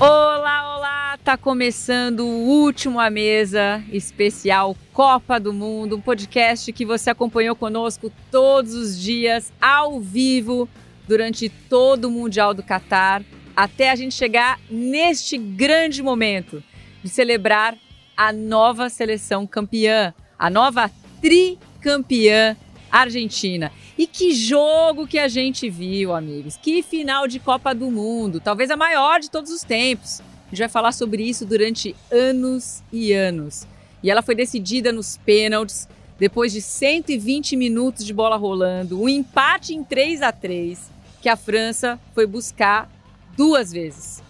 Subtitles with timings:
[0.00, 1.18] Olá, olá!
[1.24, 7.56] Tá começando o último à mesa especial Copa do Mundo, um podcast que você acompanhou
[7.56, 10.68] conosco todos os dias ao vivo
[11.08, 13.24] durante todo o Mundial do Catar,
[13.56, 16.62] até a gente chegar neste grande momento
[17.02, 17.76] de celebrar
[18.16, 20.88] a nova seleção campeã, a nova
[21.20, 22.56] tricampeã
[22.88, 23.72] Argentina.
[23.98, 26.56] E que jogo que a gente viu, amigos.
[26.56, 30.20] Que final de Copa do Mundo, talvez a maior de todos os tempos.
[30.46, 33.66] A gente vai falar sobre isso durante anos e anos.
[34.00, 39.74] E ela foi decidida nos pênaltis, depois de 120 minutos de bola rolando, um empate
[39.74, 40.90] em 3 a 3
[41.20, 42.88] que a França foi buscar
[43.36, 44.22] duas vezes.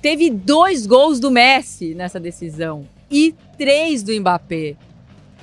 [0.00, 4.76] Teve dois gols do Messi nessa decisão e três do Mbappé.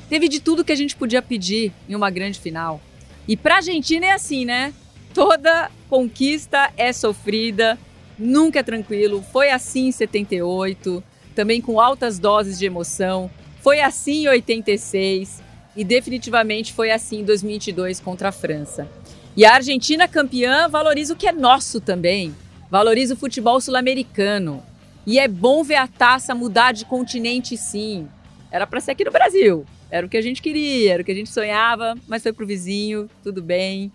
[0.07, 2.79] Teve de tudo que a gente podia pedir em uma grande final.
[3.27, 4.73] E para a Argentina é assim, né?
[5.13, 7.77] Toda conquista é sofrida,
[8.17, 9.23] nunca é tranquilo.
[9.31, 13.29] Foi assim em 78, também com altas doses de emoção.
[13.61, 15.41] Foi assim em 86
[15.75, 18.87] e definitivamente foi assim em 2022 contra a França.
[19.35, 22.33] E a Argentina campeã valoriza o que é nosso também.
[22.69, 24.63] Valoriza o futebol sul-americano.
[25.05, 28.07] E é bom ver a taça mudar de continente, sim.
[28.49, 29.65] Era para ser aqui no Brasil.
[29.89, 32.45] Era o que a gente queria, era o que a gente sonhava, mas foi pro
[32.45, 33.91] vizinho, tudo bem.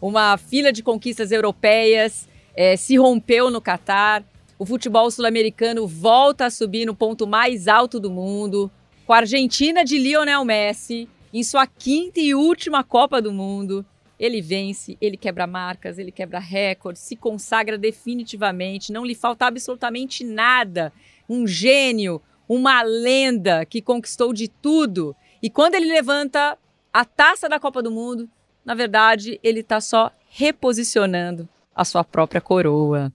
[0.00, 4.24] Uma fila de conquistas europeias é, se rompeu no Catar.
[4.58, 8.70] O futebol sul-americano volta a subir no ponto mais alto do mundo,
[9.06, 13.84] com a Argentina de Lionel Messi em sua quinta e última Copa do Mundo.
[14.18, 20.24] Ele vence, ele quebra marcas, ele quebra recordes, se consagra definitivamente, não lhe falta absolutamente
[20.24, 20.92] nada.
[21.28, 25.14] Um gênio, uma lenda que conquistou de tudo.
[25.42, 26.58] E quando ele levanta
[26.92, 28.28] a taça da Copa do Mundo,
[28.64, 33.12] na verdade, ele está só reposicionando a sua própria coroa.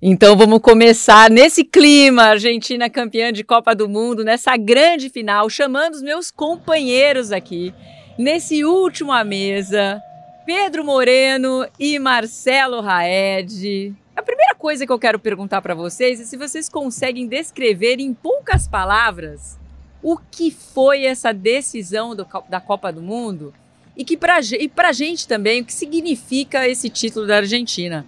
[0.00, 5.94] Então vamos começar nesse clima, Argentina campeã de Copa do Mundo, nessa grande final, chamando
[5.94, 7.74] os meus companheiros aqui,
[8.18, 10.02] nesse último à mesa,
[10.44, 13.94] Pedro Moreno e Marcelo Raed.
[14.14, 18.12] A primeira coisa que eu quero perguntar para vocês é se vocês conseguem descrever em
[18.12, 19.58] poucas palavras
[20.02, 23.52] o que foi essa decisão do, da Copa do Mundo
[23.96, 28.04] e que para e a gente também o que significa esse título da Argentina.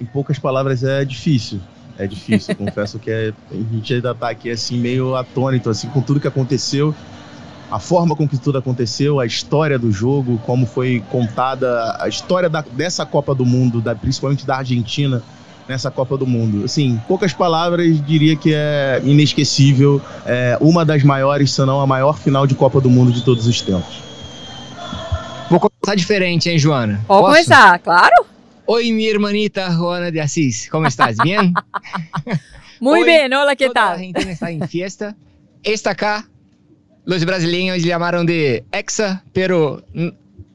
[0.00, 1.60] Em poucas palavras é difícil.
[1.98, 6.00] É difícil, confesso que é, a gente ainda está aqui assim meio atônito assim com
[6.00, 6.94] tudo que aconteceu
[7.70, 12.48] a forma com que tudo aconteceu, a história do jogo, como foi contada a história
[12.48, 15.22] da, dessa Copa do Mundo, da, principalmente da Argentina
[15.68, 16.64] nessa Copa do Mundo.
[16.64, 22.18] Assim, poucas palavras, diria que é inesquecível, é uma das maiores, se não a maior
[22.18, 24.02] final de Copa do Mundo de todos os tempos.
[25.50, 27.04] Vou começar diferente, hein, Joana?
[27.06, 27.32] Pode Posso?
[27.32, 28.26] começar, claro.
[28.66, 31.16] Oi, minha hermanita Juana de Assis, como estás?
[31.22, 31.52] Bien?
[32.80, 33.94] Muy bien, hola, ¿qué tal?
[33.94, 35.16] A gente está em fiesta.
[35.64, 36.28] Esta acá
[37.08, 39.82] Los brasileños llamaram de Hexa, pero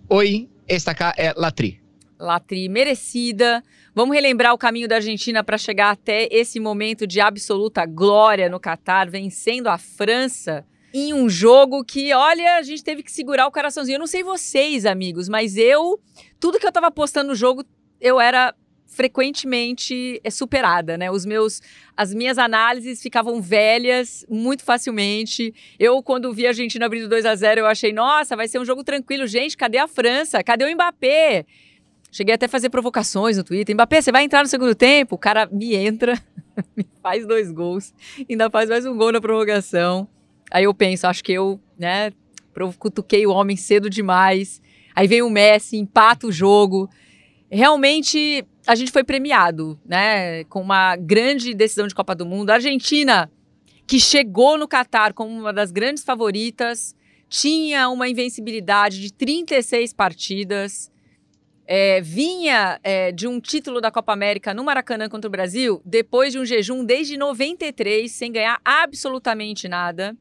[0.08, 1.83] hoy esta acá é Latri.
[2.24, 3.64] Latri, merecida.
[3.94, 8.60] Vamos relembrar o caminho da Argentina para chegar até esse momento de absoluta glória no
[8.60, 13.52] Catar, vencendo a França em um jogo que, olha, a gente teve que segurar o
[13.52, 13.96] coraçãozinho.
[13.96, 16.00] Eu não sei vocês, amigos, mas eu,
[16.40, 17.66] tudo que eu tava postando no jogo,
[18.00, 18.54] eu era
[18.86, 21.10] frequentemente é superada, né?
[21.10, 21.62] Os meus,
[21.98, 25.52] as minhas análises ficavam velhas muito facilmente.
[25.80, 28.66] Eu, quando vi a Argentina abrindo 2 a 0 eu achei, nossa, vai ser um
[28.66, 29.26] jogo tranquilo.
[29.26, 30.44] Gente, cadê a França?
[30.44, 31.46] Cadê o Mbappé?
[32.14, 33.74] Cheguei até a fazer provocações no Twitter.
[33.74, 35.16] Mbappé, você vai entrar no segundo tempo?
[35.16, 36.14] O cara me entra,
[36.78, 37.92] me faz dois gols,
[38.30, 40.08] ainda faz mais um gol na prorrogação.
[40.52, 42.14] Aí eu penso, acho que eu, né,
[42.78, 44.62] cutuquei o homem cedo demais.
[44.96, 46.88] Aí vem o Messi, empata o jogo.
[47.50, 52.52] Realmente a gente foi premiado, né, com uma grande decisão de Copa do Mundo.
[52.52, 53.28] A Argentina,
[53.88, 56.96] que chegou no Catar como uma das grandes favoritas,
[57.28, 60.93] tinha uma invencibilidade de 36 partidas,
[61.66, 66.34] é, vinha é, de um título da Copa América no Maracanã contra o Brasil, depois
[66.34, 70.16] de um jejum desde 93, sem ganhar absolutamente nada,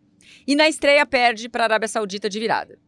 [0.46, 2.78] e na estreia perde para a Arábia Saudita de virada.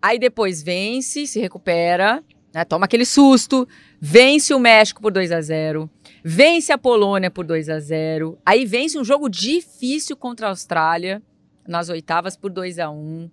[0.00, 2.24] Aí depois vence, se recupera,
[2.54, 3.68] né, toma aquele susto,
[4.00, 5.90] vence o México por 2 a 0
[6.22, 11.22] vence a Polônia por 2 a 0 aí vence um jogo difícil contra a Austrália,
[11.66, 13.30] nas oitavas por 2 a 1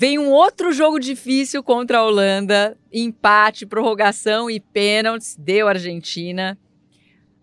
[0.00, 6.58] Vem um outro jogo difícil contra a Holanda, empate, prorrogação e pênaltis, deu a Argentina.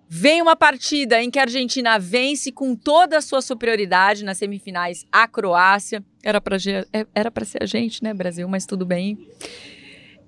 [0.09, 5.05] Vem uma partida em que a Argentina vence com toda a sua superioridade nas semifinais
[5.11, 6.03] a Croácia.
[6.23, 9.29] Era para é, ser a gente, né, Brasil, mas tudo bem.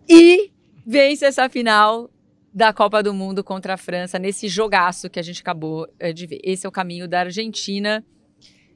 [0.08, 0.52] E
[0.86, 2.12] vence essa final
[2.54, 6.28] da Copa do Mundo contra a França, nesse jogaço que a gente acabou eh, de
[6.28, 6.42] ver.
[6.44, 8.06] Esse é o caminho da Argentina.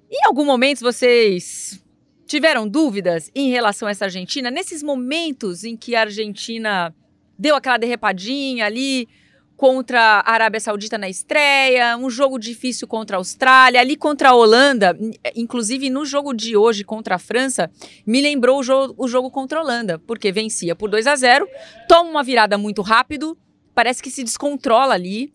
[0.09, 1.82] Em algum momento vocês
[2.25, 4.49] tiveram dúvidas em relação a essa Argentina?
[4.49, 6.93] Nesses momentos em que a Argentina
[7.37, 9.07] deu aquela derrepadinha ali,
[9.55, 14.35] contra a Arábia Saudita na estreia, um jogo difícil contra a Austrália, ali contra a
[14.35, 14.97] Holanda,
[15.35, 17.71] inclusive no jogo de hoje contra a França,
[18.05, 21.47] me lembrou o jogo, o jogo contra a Holanda, porque vencia por 2 a 0
[21.87, 23.37] toma uma virada muito rápido,
[23.73, 25.33] parece que se descontrola ali,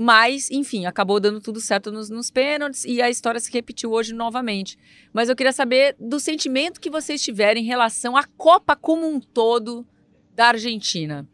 [0.00, 4.14] mas, enfim, acabou dando tudo certo nos, nos pênaltis e a história se repetiu hoje
[4.14, 4.78] novamente.
[5.12, 9.18] Mas eu queria saber do sentimento que vocês tiverem em relação à Copa como um
[9.18, 9.84] todo
[10.36, 11.26] da Argentina.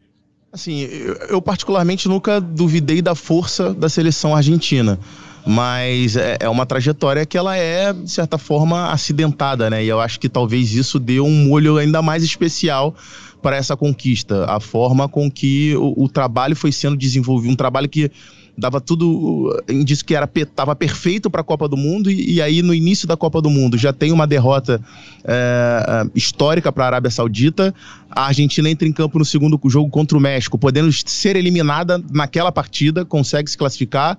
[0.51, 4.99] Assim, eu, eu, particularmente nunca duvidei da força da seleção argentina.
[5.45, 9.85] Mas é, é, uma trajetória que ela é, de certa forma, acidentada, né?
[9.85, 12.95] E eu acho que talvez isso dê um molho ainda mais especial
[13.43, 14.45] para essa conquista.
[14.45, 18.09] A forma com que o, o trabalho foi sendo desenvolvido, um trabalho que
[18.57, 22.61] dava tudo indício que era estava perfeito para a Copa do Mundo e, e, aí
[22.61, 24.81] no início da Copa do Mundo já tem uma derrota
[25.23, 27.73] é, histórica para a Arábia Saudita
[28.09, 32.51] a Argentina entra em campo no segundo jogo contra o México podendo ser eliminada naquela
[32.51, 34.17] partida consegue se classificar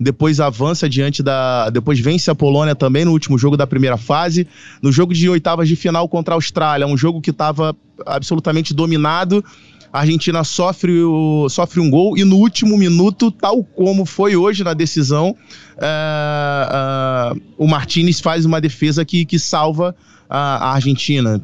[0.00, 1.70] depois avança diante da.
[1.70, 4.46] Depois vence a Polônia também no último jogo da primeira fase.
[4.80, 7.74] No jogo de oitavas de final contra a Austrália, um jogo que estava
[8.06, 9.44] absolutamente dominado
[9.92, 14.62] a Argentina sofre, o, sofre um gol e no último minuto, tal como foi hoje
[14.62, 15.34] na decisão,
[15.76, 19.94] uh, uh, o Martinez faz uma defesa que, que salva
[20.28, 21.40] a, Argentina.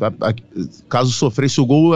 [0.88, 1.92] caso sofresse o gol,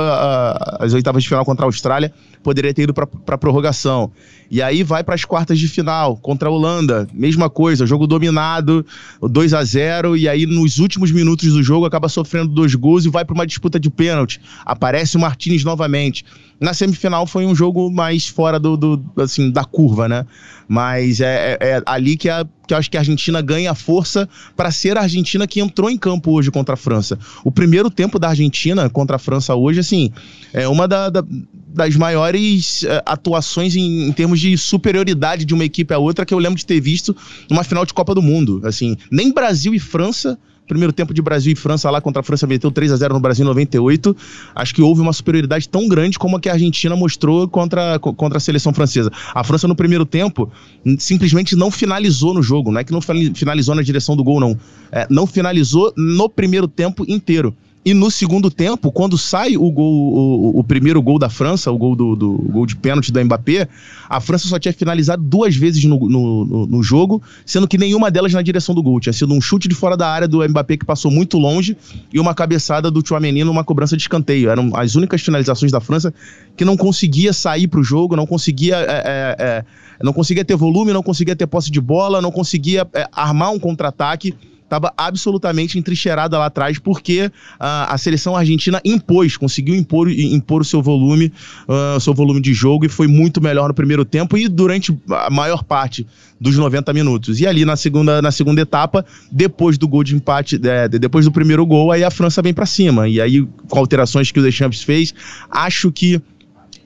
[0.78, 2.12] as oitavas de final contra a Austrália,
[2.42, 4.10] poderia ter ido para prorrogação.
[4.50, 8.84] E aí vai para as quartas de final contra a Holanda, mesma coisa, jogo dominado,
[9.20, 13.10] 2 a 0 e aí nos últimos minutos do jogo acaba sofrendo dois gols e
[13.10, 14.40] vai para uma disputa de pênalti.
[14.64, 16.24] Aparece o Martinez novamente.
[16.60, 20.26] Na semifinal foi um jogo mais fora do, do assim, da curva, né?
[20.66, 24.28] Mas é, é, é ali que, a, que eu acho que a Argentina ganha força
[24.56, 27.18] para ser a Argentina que entrou em campo hoje contra a França.
[27.44, 30.10] O primeiro tempo da Argentina contra a França hoje, assim,
[30.52, 31.24] é uma da, da,
[31.68, 36.32] das maiores uh, atuações em, em, termos de superioridade de uma equipe à outra que
[36.32, 37.16] eu lembro de ter visto
[37.50, 38.60] numa final de Copa do Mundo.
[38.64, 40.38] Assim, nem Brasil e França
[40.68, 43.20] primeiro tempo de Brasil e França lá contra a França meteu 3 a 0 no
[43.20, 44.14] Brasil em 98.
[44.54, 48.36] Acho que houve uma superioridade tão grande como a que a Argentina mostrou contra, contra
[48.36, 49.10] a seleção francesa.
[49.34, 50.52] A França no primeiro tempo
[50.98, 54.56] simplesmente não finalizou no jogo, não é que não finalizou na direção do gol não,
[54.92, 57.56] é, não finalizou no primeiro tempo inteiro.
[57.84, 61.78] E no segundo tempo, quando sai o gol, o, o primeiro gol da França, o
[61.78, 63.68] gol do, do o gol de pênalti do Mbappé,
[64.08, 68.32] a França só tinha finalizado duas vezes no, no, no, jogo, sendo que nenhuma delas
[68.32, 69.00] na direção do gol.
[69.00, 71.76] Tinha sido um chute de fora da área do Mbappé que passou muito longe
[72.12, 74.50] e uma cabeçada do Chouameni numa cobrança de escanteio.
[74.50, 76.12] Eram as únicas finalizações da França
[76.56, 79.64] que não conseguia sair para o jogo, não conseguia, é, é, é,
[80.02, 83.58] não conseguia ter volume, não conseguia ter posse de bola, não conseguia é, armar um
[83.58, 84.34] contra-ataque
[84.68, 90.64] estava absolutamente entrincheirada lá atrás, porque uh, a seleção argentina impôs, conseguiu impor, impor o
[90.64, 91.32] seu volume,
[91.66, 95.30] uh, seu volume de jogo e foi muito melhor no primeiro tempo e durante a
[95.30, 96.06] maior parte
[96.38, 97.40] dos 90 minutos.
[97.40, 101.32] E ali na segunda, na segunda etapa, depois do gol de empate, é, depois do
[101.32, 103.08] primeiro gol, aí a França vem para cima.
[103.08, 105.14] E aí, com alterações que o Deschamps fez,
[105.50, 106.20] acho que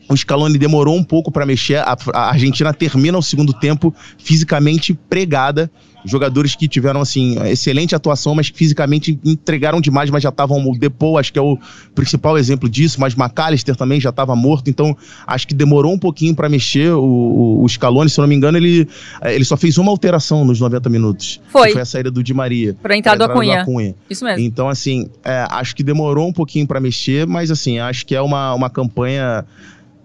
[0.09, 1.77] o Scaloni demorou um pouco para mexer.
[1.77, 5.71] A, a, Argentina termina o segundo tempo fisicamente pregada.
[6.05, 10.69] Jogadores que tiveram, assim, excelente atuação, mas fisicamente entregaram demais, mas já estavam.
[10.69, 11.59] O Depou, acho que é o
[11.95, 16.35] principal exemplo disso, mas McAllister também já estava morto, então acho que demorou um pouquinho
[16.35, 16.93] para mexer.
[16.93, 18.89] O, o, Scaloni, se não me engano, ele,
[19.23, 21.41] ele só fez uma alteração nos 90 minutos.
[21.49, 21.73] Foi.
[21.73, 22.77] foi a saída do Di Maria.
[22.83, 23.63] Para entrar do Acunha.
[23.63, 23.95] Acunha.
[24.09, 24.45] Isso mesmo.
[24.45, 28.21] Então, assim, é, acho que demorou um pouquinho para mexer, mas, assim, acho que é
[28.21, 29.45] uma, uma campanha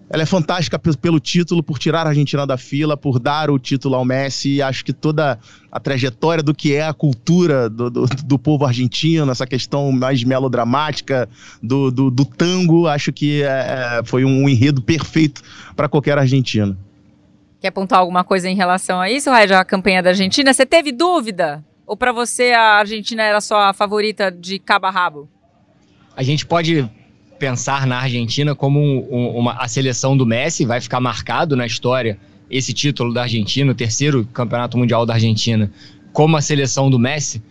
[0.09, 3.95] ela é fantástica pelo título, por tirar a Argentina da fila, por dar o título
[3.95, 4.61] ao Messi.
[4.61, 5.37] Acho que toda
[5.69, 10.23] a trajetória do que é a cultura do, do, do povo argentino, essa questão mais
[10.23, 11.27] melodramática
[11.61, 15.41] do, do, do tango, acho que é, é foi um enredo perfeito
[15.75, 16.77] para qualquer argentino.
[17.59, 20.53] Quer apontar alguma coisa em relação a isso, Raid, a campanha da Argentina?
[20.53, 21.65] Você teve dúvida?
[21.85, 25.29] Ou para você a Argentina era só a favorita de cabo a rabo?
[26.15, 26.89] A gente pode
[27.37, 32.17] pensar na Argentina como um, uma, a seleção do Messi, vai ficar marcado na história
[32.49, 35.71] esse título da Argentina, o terceiro campeonato mundial da Argentina,
[36.13, 37.41] como a seleção do Messi,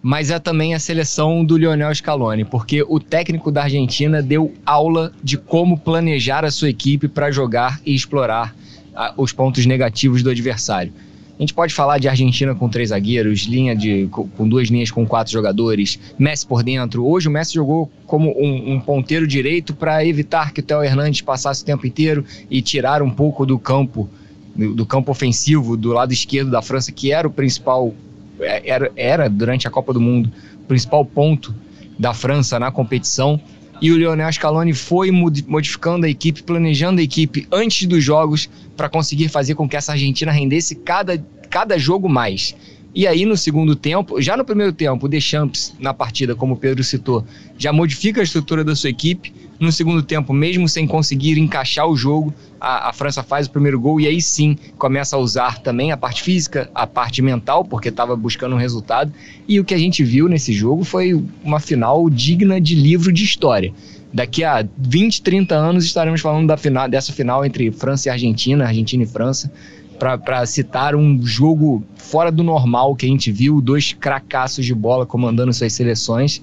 [0.00, 5.12] mas é também a seleção do Lionel Scaloni, porque o técnico da Argentina deu aula
[5.22, 8.54] de como planejar a sua equipe para jogar e explorar
[8.94, 10.92] a, os pontos negativos do adversário.
[11.38, 15.06] A gente pode falar de Argentina com três zagueiros, linha de, com duas linhas com
[15.06, 17.06] quatro jogadores, Messi por dentro.
[17.06, 21.20] Hoje o Messi jogou como um, um ponteiro direito para evitar que o Theo Hernandes
[21.20, 24.10] passasse o tempo inteiro e tirar um pouco do campo,
[24.56, 27.94] do campo ofensivo do lado esquerdo da França, que era o principal,
[28.40, 31.54] é, era, era durante a Copa do Mundo, o principal ponto
[31.96, 33.40] da França na competição
[33.80, 38.88] e o Lionel Scaloni foi modificando a equipe, planejando a equipe antes dos jogos para
[38.88, 41.18] conseguir fazer com que essa Argentina rendesse cada,
[41.48, 42.54] cada jogo mais.
[42.98, 46.56] E aí, no segundo tempo, já no primeiro tempo, o Deschamps, na partida, como o
[46.56, 47.24] Pedro citou,
[47.56, 49.32] já modifica a estrutura da sua equipe.
[49.60, 53.78] No segundo tempo, mesmo sem conseguir encaixar o jogo, a, a, França faz o primeiro
[53.78, 57.88] gol e aí sim começa a usar também a parte física, a parte mental, porque
[57.88, 59.12] estava buscando um resultado.
[59.46, 61.14] E o que a gente viu nesse jogo foi
[61.44, 63.72] uma final digna de livro de história.
[64.12, 68.66] Daqui a 20, 30 anos estaremos falando da final, dessa final entre França e Argentina,
[68.66, 69.52] Argentina e França,
[69.98, 75.04] para citar um jogo fora do normal que a gente viu, dois cracassos de bola
[75.04, 76.40] comandando suas seleções.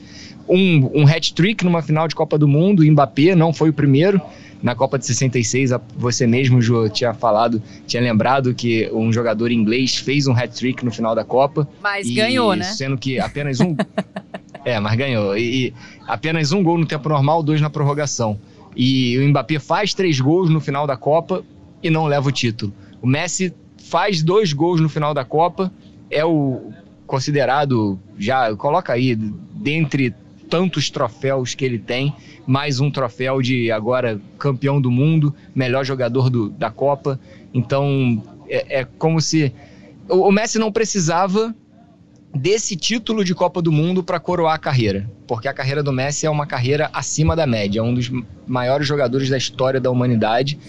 [0.47, 4.21] Um, um hat-trick numa final de Copa do Mundo, Mbappé não foi o primeiro,
[4.61, 9.97] na Copa de 66, você mesmo, Jô, tinha falado, tinha lembrado que um jogador inglês
[9.97, 11.67] fez um hat-trick no final da Copa.
[11.81, 12.63] Mas ganhou, né?
[12.63, 13.75] Sendo que apenas um.
[14.65, 15.37] é, mas ganhou.
[15.37, 15.73] E, e
[16.07, 18.39] apenas um gol no tempo normal, dois na prorrogação.
[18.75, 21.43] E o Mbappé faz três gols no final da Copa
[21.81, 22.73] e não leva o título.
[23.01, 25.71] O Messi faz dois gols no final da Copa,
[26.09, 26.71] é o
[27.05, 30.13] considerado, já coloca aí, dentre
[30.49, 36.29] tantos troféus que ele tem, mais um troféu de agora campeão do mundo, melhor jogador
[36.29, 37.19] do, da Copa.
[37.53, 39.53] Então é, é como se
[40.09, 41.55] o, o Messi não precisava
[42.33, 46.25] desse título de Copa do Mundo para coroar a carreira, porque a carreira do Messi
[46.25, 48.11] é uma carreira acima da média, é um dos
[48.45, 50.59] maiores jogadores da história da humanidade,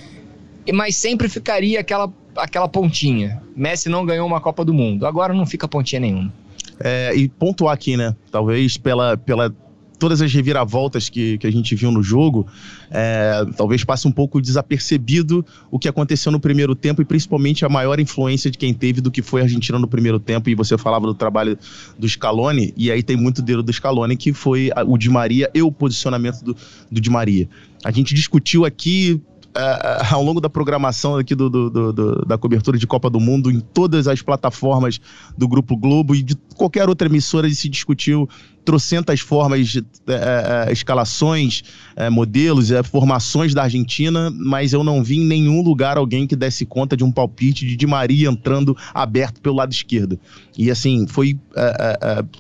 [0.72, 3.42] mas sempre ficaria aquela, aquela pontinha.
[3.54, 6.32] Messi não ganhou uma Copa do Mundo, agora não fica pontinha nenhuma.
[6.78, 8.14] É, e pontuar aqui, né?
[8.30, 9.54] Talvez pela, pela
[9.98, 12.46] todas as reviravoltas que, que a gente viu no jogo,
[12.90, 17.68] é, talvez passe um pouco desapercebido o que aconteceu no primeiro tempo e principalmente a
[17.68, 20.48] maior influência de quem teve do que foi a Argentina no primeiro tempo.
[20.50, 21.58] E você falava do trabalho
[21.98, 25.62] do Scaloni, e aí tem muito dedo do Scaloni, que foi o Di Maria e
[25.62, 26.56] o posicionamento do,
[26.90, 27.48] do Di Maria.
[27.84, 29.20] A gente discutiu aqui
[29.56, 33.50] uh, ao longo da programação aqui do, do, do, da cobertura de Copa do Mundo
[33.50, 35.00] em todas as plataformas
[35.36, 38.28] do Grupo Globo e de qualquer outra emissora se discutiu
[38.64, 41.62] trocentas formas de uh, escalações,
[41.96, 46.66] uh, modelos, formações da Argentina, mas eu não vi em nenhum lugar alguém que desse
[46.66, 50.18] conta de um palpite de Di Maria entrando aberto pelo lado esquerdo.
[50.58, 51.38] E assim, foi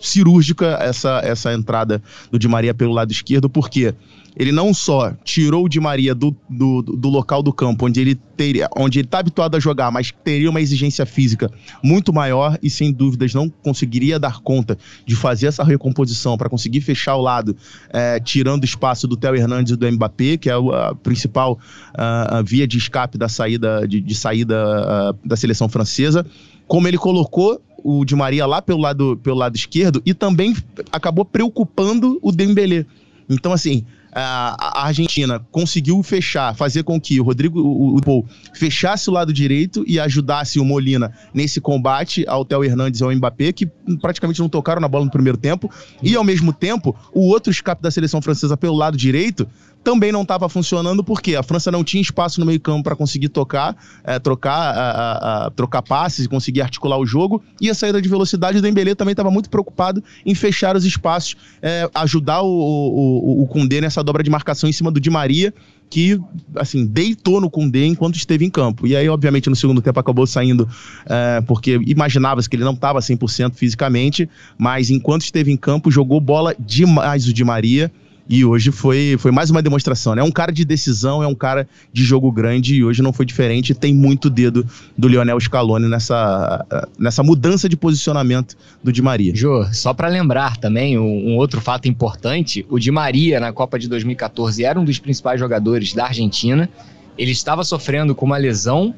[0.00, 3.94] cirúrgica essa, essa entrada do Di Maria pelo lado esquerdo, porque
[4.36, 8.14] ele não só tirou o Di Maria do, do, do local do campo onde ele
[8.36, 11.50] teria, onde ele está habituado a jogar, mas teria uma exigência física
[11.82, 16.80] muito maior e sem dúvidas não conseguiria dar conta de fazer essa recomposição para conseguir
[16.80, 17.56] fechar o lado,
[17.90, 21.58] é, tirando espaço do Theo Hernandes e do Mbappé, que é a principal
[21.94, 26.24] a, a via de escape da saída de, de saída a, da seleção francesa.
[26.66, 30.56] Como ele colocou o Di Maria lá pelo lado, pelo lado esquerdo e também
[30.90, 32.84] acabou preocupando o Dembélé.
[33.28, 33.84] Então, assim,
[34.18, 39.30] a Argentina conseguiu fechar, fazer com que o Rodrigo o, o Paul fechasse o lado
[39.30, 43.66] direito e ajudasse o Molina nesse combate ao Theo Hernandes e ao Mbappé, que
[44.00, 45.70] praticamente não tocaram na bola no primeiro tempo,
[46.02, 49.46] e ao mesmo tempo, o outro escape da seleção francesa pelo lado direito
[49.86, 53.76] também não estava funcionando porque a França não tinha espaço no meio-campo para conseguir tocar,
[54.02, 57.40] é, trocar, a, a, trocar passes e conseguir articular o jogo.
[57.60, 61.36] E a saída de velocidade do Dembélé também estava muito preocupado em fechar os espaços,
[61.62, 65.54] é, ajudar o, o, o Koundé nessa dobra de marcação em cima do Di Maria,
[65.88, 66.20] que,
[66.56, 68.88] assim, deitou no Koundé enquanto esteve em campo.
[68.88, 70.68] E aí, obviamente, no segundo tempo acabou saindo,
[71.08, 74.28] é, porque imaginava-se que ele não estava 100% fisicamente,
[74.58, 77.88] mas enquanto esteve em campo, jogou bola demais o Di Maria.
[78.28, 80.20] E hoje foi, foi mais uma demonstração, né?
[80.20, 83.24] É um cara de decisão, é um cara de jogo grande e hoje não foi
[83.24, 83.72] diferente.
[83.72, 84.66] Tem muito dedo
[84.98, 86.66] do Lionel Scaloni nessa,
[86.98, 89.34] nessa mudança de posicionamento do Di Maria.
[89.34, 93.78] Jô, só para lembrar também um, um, outro fato importante: o Di Maria na Copa
[93.78, 96.68] de 2014 era um dos principais jogadores da Argentina.
[97.16, 98.92] Ele estava sofrendo com uma lesão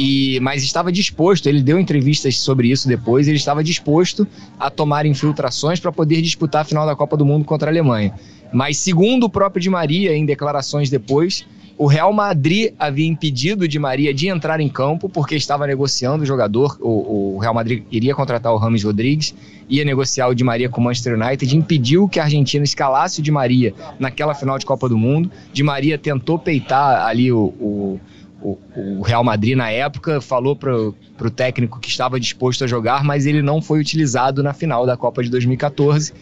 [0.00, 4.24] e, mas estava disposto, ele deu entrevistas sobre isso depois, ele estava disposto
[4.56, 8.14] a tomar infiltrações para poder disputar a final da Copa do Mundo contra a Alemanha.
[8.52, 11.44] Mas, segundo o próprio Di Maria, em declarações depois,
[11.78, 16.26] o Real Madrid havia impedido Di Maria de entrar em campo porque estava negociando o
[16.26, 16.76] jogador.
[16.80, 19.32] O, o, Real Madrid iria contratar o Rames Rodrigues,
[19.68, 23.22] ia negociar o Di Maria com o Manchester United, impediu que a Argentina escalasse o
[23.22, 25.30] Di Maria naquela final de Copa do Mundo.
[25.52, 28.00] Di Maria tentou peitar ali o, o
[28.40, 33.02] o, o Real Madrid na época falou para o técnico que estava disposto a jogar,
[33.02, 36.12] mas ele não foi utilizado na final da Copa de 2014.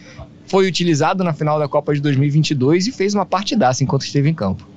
[0.47, 4.33] Foi utilizado na final da Copa de 2022 e fez uma partidaça enquanto esteve em
[4.33, 4.67] campo.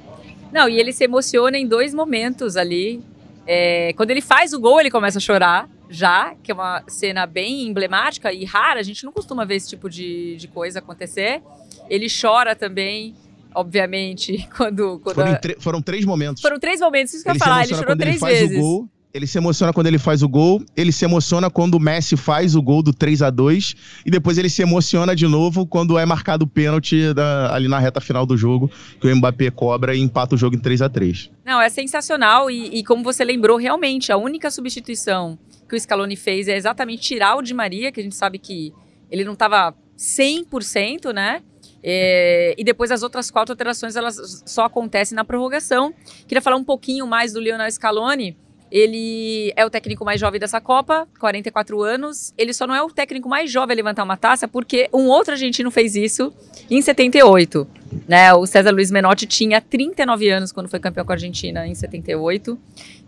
[0.52, 3.02] Não, e ele se emociona em dois momentos ali.
[3.46, 7.26] É, quando ele faz o gol, ele começa a chorar já, que é uma cena
[7.26, 8.80] bem emblemática e rara.
[8.80, 11.42] A gente não costuma ver esse tipo de, de coisa acontecer.
[11.88, 13.14] Ele chora também
[13.54, 15.00] obviamente, quando.
[15.00, 15.60] quando foram, a...
[15.60, 16.40] foram, três momentos.
[16.40, 18.58] Foram três momentos, isso que ele eu ia falar, ele chorou três ele vezes.
[18.58, 22.16] Gol, ele se emociona quando ele faz o gol, ele se emociona quando o Messi
[22.16, 23.74] faz o gol do 3 a 2
[24.06, 27.78] e depois ele se emociona de novo quando é marcado o pênalti da, ali na
[27.78, 30.88] reta final do jogo, que o Mbappé cobra e empata o jogo em 3 a
[30.88, 35.38] 3 Não, é sensacional e, e como você lembrou, realmente, a única substituição
[35.68, 38.72] que o Scaloni fez é exatamente tirar o Di Maria, que a gente sabe que
[39.10, 41.42] ele não estava 100%, né?
[41.82, 45.94] É, e depois as outras quatro alterações elas só acontecem na prorrogação.
[46.26, 48.36] Queria falar um pouquinho mais do Lionel Scaloni.
[48.70, 52.32] Ele é o técnico mais jovem dessa Copa, 44 anos.
[52.38, 55.32] Ele só não é o técnico mais jovem a levantar uma taça porque um outro
[55.32, 56.32] argentino fez isso
[56.70, 57.66] em 78.
[58.06, 58.32] Né?
[58.34, 62.56] O César Luiz Menotti tinha 39 anos quando foi campeão com a Argentina em 78.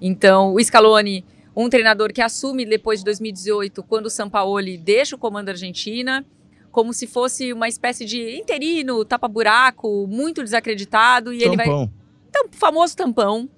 [0.01, 5.19] Então, o Scaloni, um treinador que assume depois de 2018, quando o Sampaoli deixa o
[5.19, 6.25] comando da Argentina
[6.73, 11.33] como se fosse uma espécie de interino, tapa-buraco, muito desacreditado.
[11.33, 11.53] E tampão.
[11.53, 11.91] ele vai.
[12.31, 13.49] Então, famoso tampão.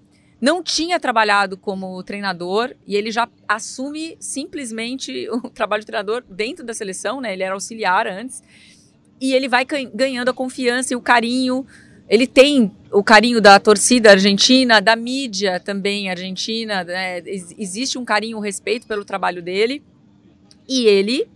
[0.41, 6.65] Não tinha trabalhado como treinador e ele já assume simplesmente o trabalho de treinador dentro
[6.65, 7.33] da seleção, né?
[7.33, 8.43] Ele era auxiliar antes.
[9.21, 11.67] E ele vai ganhando a confiança e o carinho.
[12.09, 16.85] Ele tem o carinho da torcida argentina, da mídia também argentina.
[16.85, 17.23] Né?
[17.57, 19.83] Existe um carinho, um respeito pelo trabalho dele.
[20.69, 21.29] E ele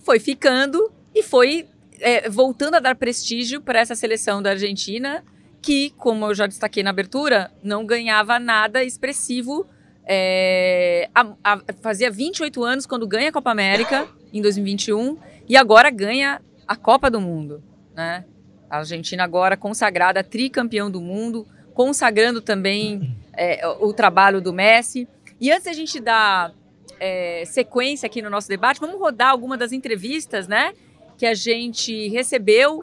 [0.00, 1.68] foi ficando e foi
[2.00, 5.22] é, voltando a dar prestígio para essa seleção da Argentina,
[5.62, 9.66] que, como eu já destaquei na abertura, não ganhava nada expressivo.
[10.06, 15.90] É, a, a, fazia 28 anos quando ganha a Copa América, em 2021, e agora
[15.90, 17.62] ganha a Copa do Mundo.
[17.94, 18.24] Né?
[18.68, 25.06] A Argentina agora consagrada tricampeão do mundo, consagrando também é, o trabalho do Messi.
[25.40, 26.52] E antes da gente dar
[26.98, 30.72] é, sequência aqui no nosso debate, vamos rodar alguma das entrevistas, né?
[31.20, 32.82] que a gente recebeu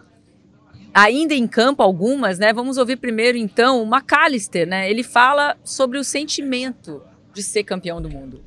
[0.93, 2.54] ainda em campo algumas, né?
[2.54, 4.89] Vamos ouvir primeiro então o McAllister, né?
[4.89, 7.02] Ele fala sobre o sentimento
[7.34, 8.41] de ser campeão do mundo.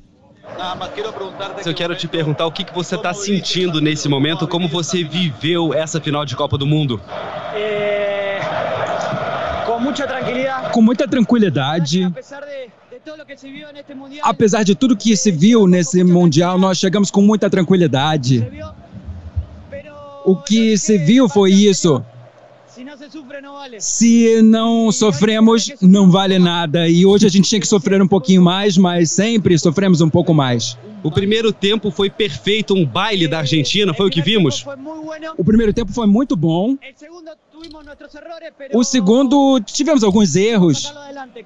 [1.65, 5.73] Eu quero te perguntar o que, que você está sentindo nesse momento, como você viveu
[5.73, 6.99] essa final de Copa do Mundo?
[7.53, 8.39] É...
[9.65, 10.73] Com muita tranquilidade.
[10.73, 12.13] Com muita tranquilidade.
[14.21, 18.45] Apesar de tudo que se viu nesse Mundial, nós chegamos com muita tranquilidade.
[20.25, 22.03] O que se viu foi isso.
[23.79, 26.87] Se não sofremos, não vale nada.
[26.87, 30.33] E hoje a gente tinha que sofrer um pouquinho mais, mas sempre sofremos um pouco
[30.33, 30.77] mais.
[31.03, 34.65] O primeiro tempo foi perfeito, um baile da Argentina, foi o que vimos?
[35.37, 36.77] O primeiro tempo foi muito bom.
[38.73, 40.93] O segundo, tivemos alguns erros,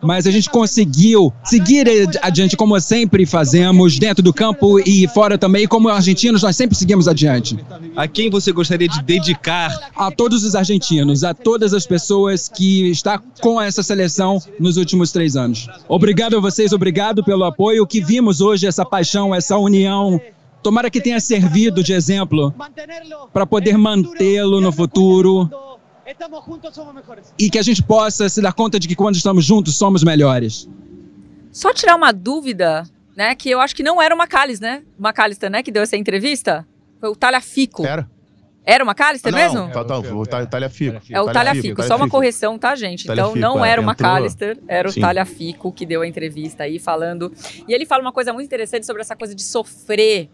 [0.01, 1.87] mas a gente conseguiu seguir
[2.21, 5.67] adiante como sempre fazemos, dentro do campo e fora também.
[5.67, 7.57] Como argentinos, nós sempre seguimos adiante.
[7.95, 9.91] A quem você gostaria de dedicar?
[9.95, 15.11] A todos os argentinos, a todas as pessoas que estão com essa seleção nos últimos
[15.11, 15.67] três anos.
[15.87, 17.83] Obrigado a vocês, obrigado pelo apoio.
[17.83, 20.19] O que vimos hoje, essa paixão, essa união,
[20.63, 22.53] tomara que tenha servido de exemplo
[23.31, 25.49] para poder mantê-lo no futuro
[27.37, 30.69] e que a gente possa se dar conta de que quando estamos juntos somos melhores.
[31.51, 32.83] Só tirar uma dúvida,
[33.15, 33.33] né?
[33.33, 34.83] Que eu acho que não era o McAllister, né?
[34.99, 35.63] O McAllister, né?
[35.63, 36.67] Que deu essa entrevista.
[36.99, 37.85] Foi o Talhafico.
[37.85, 38.07] Era.
[38.63, 39.59] Era o McAllister não, mesmo?
[39.59, 40.99] Não, tá, tá, o Talhafico.
[41.11, 43.09] É o Talhafico, só uma correção, tá, gente?
[43.09, 45.01] Então não é, era o McAllister, era o Sim.
[45.01, 47.31] Talhafico que deu a entrevista aí falando.
[47.67, 50.29] E ele fala uma coisa muito interessante sobre essa coisa de sofrer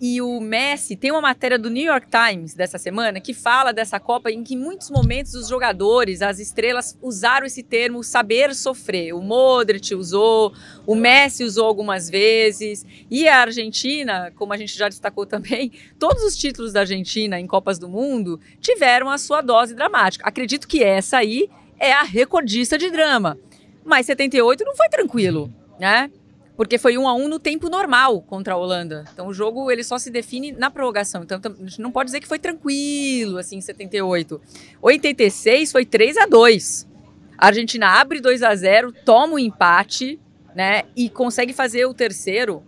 [0.00, 3.98] e o Messi tem uma matéria do New York Times dessa semana que fala dessa
[3.98, 9.14] Copa em que em muitos momentos os jogadores, as estrelas, usaram esse termo saber sofrer.
[9.14, 10.52] O Modric usou,
[10.86, 12.84] o Messi usou algumas vezes.
[13.10, 17.46] E a Argentina, como a gente já destacou também, todos os títulos da Argentina em
[17.46, 20.26] Copas do Mundo tiveram a sua dose dramática.
[20.26, 23.38] Acredito que essa aí é a recordista de drama.
[23.84, 26.10] Mas 78 não foi tranquilo, né?
[26.56, 29.04] Porque foi um a um no tempo normal contra a Holanda.
[29.12, 31.22] Então o jogo ele só se define na prorrogação.
[31.22, 34.40] Então a gente não pode dizer que foi tranquilo assim em 78.
[34.80, 36.88] 86 foi 3 a 2.
[37.36, 40.18] A Argentina abre 2 a 0, toma o um empate,
[40.54, 42.62] né, e consegue fazer o terceiro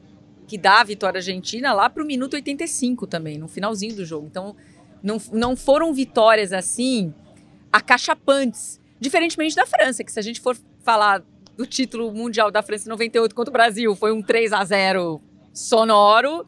[0.47, 4.27] que dá a vitória argentina lá para o minuto 85 também, no finalzinho do jogo.
[4.27, 4.55] Então
[5.03, 7.15] não, não foram vitórias assim
[7.73, 11.23] acachapantes, diferentemente da França, que se a gente for falar
[11.59, 15.21] do título mundial da França em 98 contra o Brasil foi um 3 a 0
[15.53, 16.47] sonoro.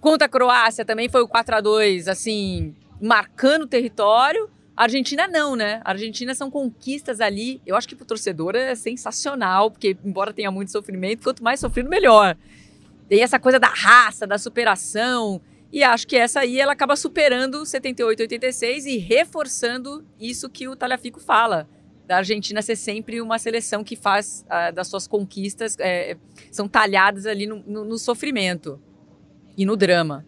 [0.00, 2.72] Contra a Croácia também foi o 4 a 2 assim,
[3.02, 4.48] marcando o território.
[4.76, 5.80] A Argentina não, né?
[5.84, 7.60] A Argentina são conquistas ali.
[7.66, 11.58] Eu acho que para o torcedor é sensacional, porque embora tenha muito sofrimento, quanto mais
[11.58, 12.36] sofrido, melhor.
[13.08, 15.40] Tem essa coisa da raça, da superação.
[15.72, 20.76] E acho que essa aí ela acaba superando 78, 86 e reforçando isso que o
[20.76, 21.68] Talhafico fala
[22.08, 26.16] da Argentina ser sempre uma seleção que faz uh, das suas conquistas é,
[26.50, 28.80] são talhadas ali no, no, no, sofrimento
[29.58, 30.24] e no drama.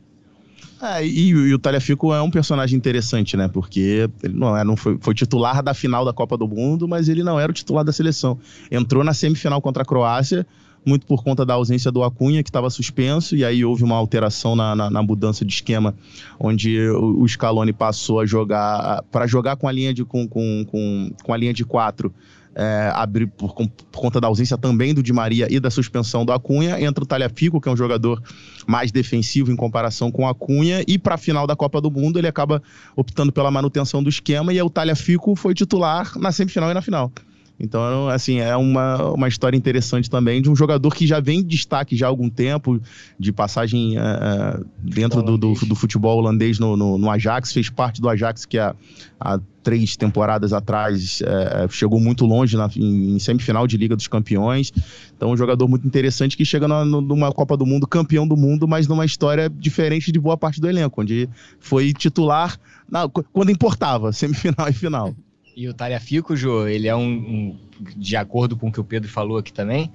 [0.83, 3.49] É, e, e, o Talhafico é um personagem interessante, né?
[3.49, 7.09] Porque ele não, é, não foi, foi, titular da final da Copa do Mundo, mas
[7.09, 8.39] ele não era o titular da seleção.
[8.71, 10.47] Entrou na semifinal contra a Croácia,
[10.85, 14.57] muito por conta da ausência do Acunha, que estava suspenso, e aí houve uma alteração
[14.57, 15.95] na, na, na, mudança de esquema,
[16.39, 20.65] onde o, o Scaloni passou a jogar para jogar com a linha de com, com,
[20.65, 22.13] com, com a linha de quatro.
[22.53, 26.33] É, abrir por, por, conta da ausência também do Di Maria e da suspensão do
[26.33, 28.21] Acunha, entra o Talhafico, que é um jogador
[28.67, 32.19] mais defensivo em comparação com o Acunha, e para a final da Copa do Mundo
[32.19, 32.61] ele acaba
[32.97, 37.13] optando pela manutenção do esquema, e o Talhafico foi titular na semifinal e na final.
[37.61, 41.45] Então, assim, é uma, uma história interessante também de um jogador que já vem em
[41.45, 42.81] destaque já há algum tempo,
[43.19, 48.01] de passagem uh, dentro do, do, do, futebol holandês no, no, no, Ajax, fez parte
[48.01, 48.75] do Ajax que há,
[49.21, 54.09] há três temporadas atrás uh, chegou muito longe na, em, em, semifinal de Liga dos
[54.09, 54.73] Campeões.
[55.15, 58.67] Então, um jogador muito interessante que chega numa, numa Copa do Mundo, campeão do mundo,
[58.67, 62.59] mas numa história diferente de boa parte do elenco, onde foi titular
[62.91, 65.15] na, quando importava, semifinal e final.
[65.57, 67.57] E o Talhafico, Jô, ele é um, um,
[67.97, 69.91] de acordo com o que o Pedro falou aqui também,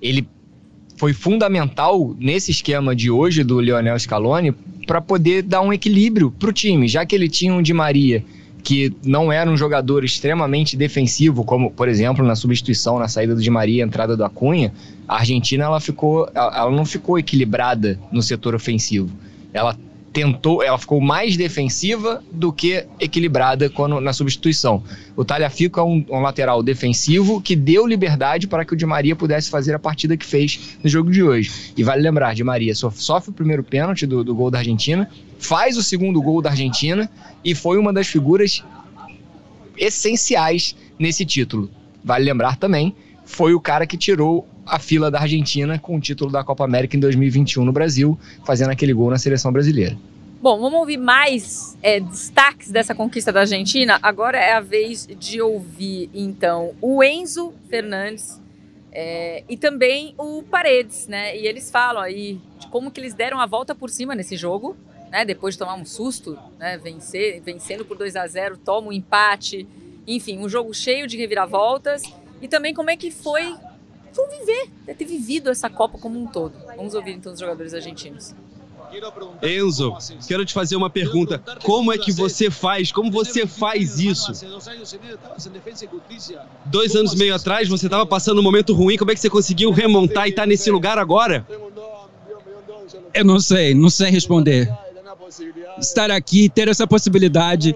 [0.00, 0.28] ele
[0.96, 4.52] foi fundamental nesse esquema de hoje do Lionel Scaloni
[4.86, 8.24] para poder dar um equilíbrio para o time, já que ele tinha um Di Maria
[8.66, 13.40] que não era um jogador extremamente defensivo, como por exemplo na substituição, na saída do
[13.40, 14.72] Di Maria, entrada do Acunha,
[15.06, 19.08] a Argentina ela ficou, ela não ficou equilibrada no setor ofensivo.
[19.52, 19.78] Ela
[20.16, 24.82] tentou, ela ficou mais defensiva do que equilibrada quando, na substituição.
[25.14, 29.14] O Talhafico é um, um, lateral defensivo que deu liberdade para que o Di Maria
[29.14, 31.74] pudesse fazer a partida que fez no jogo de hoje.
[31.76, 35.06] E vale lembrar, Di Maria sofre o primeiro pênalti do, do gol da Argentina,
[35.38, 37.10] faz o segundo gol da Argentina
[37.44, 38.64] e foi uma das figuras
[39.76, 41.70] essenciais nesse título.
[42.02, 46.30] Vale lembrar também, foi o cara que tirou a fila da Argentina com o título
[46.30, 49.96] da Copa América em 2021 no Brasil, fazendo aquele gol na seleção brasileira.
[50.42, 53.98] Bom, vamos ouvir mais é, destaques dessa conquista da Argentina.
[54.02, 58.40] Agora é a vez de ouvir, então, o Enzo Fernandes
[58.92, 61.36] é, e também o Paredes, né?
[61.36, 64.76] E eles falam aí de como que eles deram a volta por cima nesse jogo,
[65.10, 65.24] né?
[65.24, 66.78] Depois de tomar um susto, né?
[66.78, 69.66] Vencer, vencendo por 2 a 0 toma um empate.
[70.06, 72.02] Enfim, um jogo cheio de reviravoltas.
[72.40, 73.54] E também como é que foi
[74.16, 76.54] conviver, né, ter vivido essa Copa como um todo.
[76.76, 78.34] Vamos ouvir então os jogadores argentinos.
[79.42, 81.42] Enzo, quero te fazer uma pergunta.
[81.62, 82.92] Como é que você faz?
[82.92, 84.32] Como você faz isso?
[86.66, 88.96] Dois anos e meio atrás, você estava passando um momento ruim.
[88.96, 91.46] Como é que você conseguiu remontar e estar tá nesse lugar agora?
[93.12, 94.72] Eu não sei, não sei responder.
[95.78, 97.74] Estar aqui, ter essa possibilidade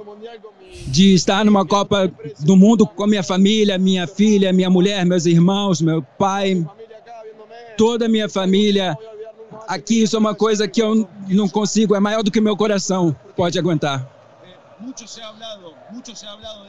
[0.87, 5.27] de estar numa Copa do Mundo com a minha família, minha filha, minha mulher, meus
[5.27, 6.67] irmãos, meu pai,
[7.77, 8.97] toda a minha família.
[9.69, 13.15] Aqui isso é uma coisa que eu não consigo, é maior do que meu coração
[13.37, 14.09] pode aguentar.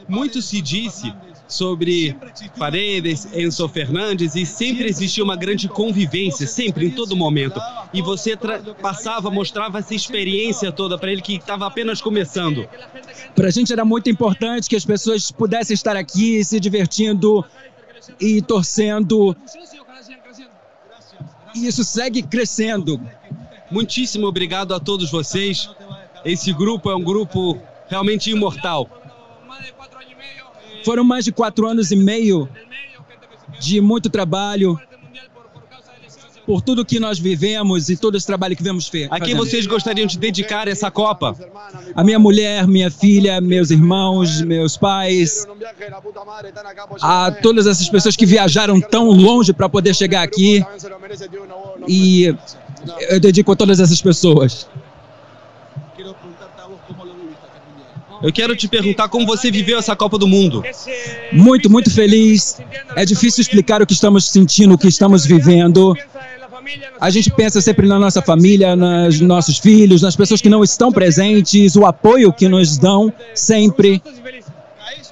[0.08, 1.14] Muito se disse
[1.54, 2.16] sobre
[2.58, 7.60] Paredes, Enzo Fernandes e sempre existiu uma grande convivência, sempre, em todo momento.
[7.94, 8.38] E você
[8.82, 12.68] passava, mostrava essa experiência toda para ele que estava apenas começando.
[13.36, 17.44] Para a gente era muito importante que as pessoas pudessem estar aqui se divertindo
[18.20, 19.36] e torcendo.
[21.56, 23.00] E isso segue crescendo.
[23.70, 25.70] Muitíssimo obrigado a todos vocês.
[26.24, 27.60] Esse grupo é um grupo
[27.90, 29.01] realmente imortal.
[30.84, 32.50] Foram mais de quatro anos e meio
[33.60, 34.80] de muito trabalho
[36.46, 39.14] por tudo que nós vivemos e todo esse trabalho que vemos feito.
[39.14, 41.36] A quem vocês gostariam de dedicar essa Copa?
[41.96, 45.48] A minha mulher, minha filha, meus irmãos, meus pais,
[47.02, 50.66] a todas essas pessoas que viajaram tão longe para poder chegar aqui.
[51.88, 52.36] E
[53.10, 54.68] eu dedico a todas essas pessoas.
[58.24, 60.64] Eu quero te perguntar como você viveu essa Copa do Mundo.
[61.32, 62.60] Muito, muito feliz.
[62.96, 65.96] É difícil explicar o que estamos sentindo, o que estamos vivendo.
[67.00, 70.92] A gente pensa sempre na nossa família, nos nossos filhos, nas pessoas que não estão
[70.92, 74.02] presentes, o apoio que nos dão sempre.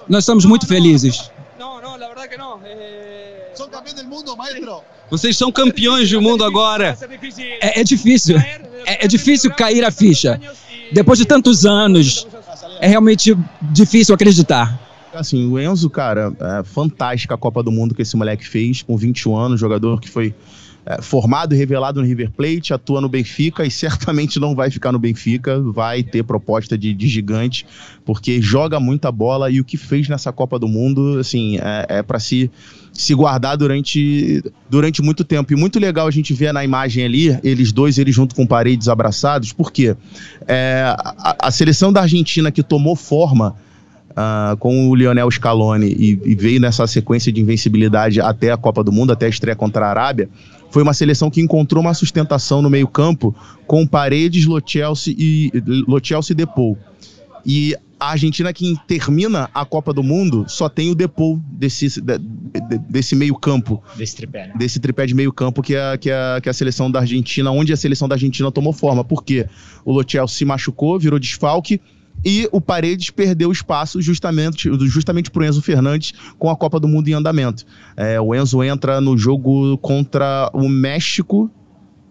[0.08, 1.32] Nós estamos muito felizes.
[5.10, 6.96] Vocês são campeões do mundo agora.
[7.62, 8.38] É, é difícil.
[8.86, 10.40] É, é difícil cair a ficha.
[10.92, 12.28] Depois de tantos anos,
[12.80, 14.80] é realmente difícil acreditar.
[15.14, 18.96] Assim, o Enzo, cara, é fantástica a Copa do Mundo que esse moleque fez, com
[18.96, 20.34] 21 anos, jogador que foi
[20.86, 24.92] é, formado e revelado no River Plate, atua no Benfica e certamente não vai ficar
[24.92, 27.66] no Benfica, vai ter proposta de, de gigante,
[28.06, 32.04] porque joga muita bola e o que fez nessa Copa do Mundo, assim, é, é
[32.04, 32.50] para se,
[32.94, 35.54] se guardar durante, durante muito tempo.
[35.54, 38.88] E muito legal a gente ver na imagem ali, eles dois, eles junto com Paredes
[38.88, 39.96] abraçados, porque
[40.48, 43.56] é, a, a seleção da Argentina que tomou forma
[44.10, 48.84] Uh, com o Lionel Scaloni e, e, veio nessa sequência de invencibilidade até a Copa
[48.84, 50.28] do Mundo, até a estreia contra a Arábia,
[50.70, 55.52] foi uma seleção que encontrou uma sustentação no meio-campo com Paredes, Lo Chelsea e
[55.88, 56.78] Lo Chelsea e Depou.
[57.46, 62.18] E a Argentina que termina a Copa do Mundo só tem o Depou desse, de,
[62.18, 63.84] de, desse meio-campo.
[63.98, 64.54] Desse tripé, né?
[64.58, 67.74] Desse tripé de meio-campo que, é, que, é, que é a seleção da Argentina, onde
[67.74, 69.04] a seleção da Argentina tomou forma.
[69.04, 69.48] Por quê?
[69.84, 71.82] O Lo Chelsea se machucou, virou desfalque
[72.24, 76.88] e o Paredes perdeu espaço justamente, justamente para o Enzo Fernandes com a Copa do
[76.88, 77.66] Mundo em andamento.
[77.96, 81.50] É, o Enzo entra no jogo contra o México.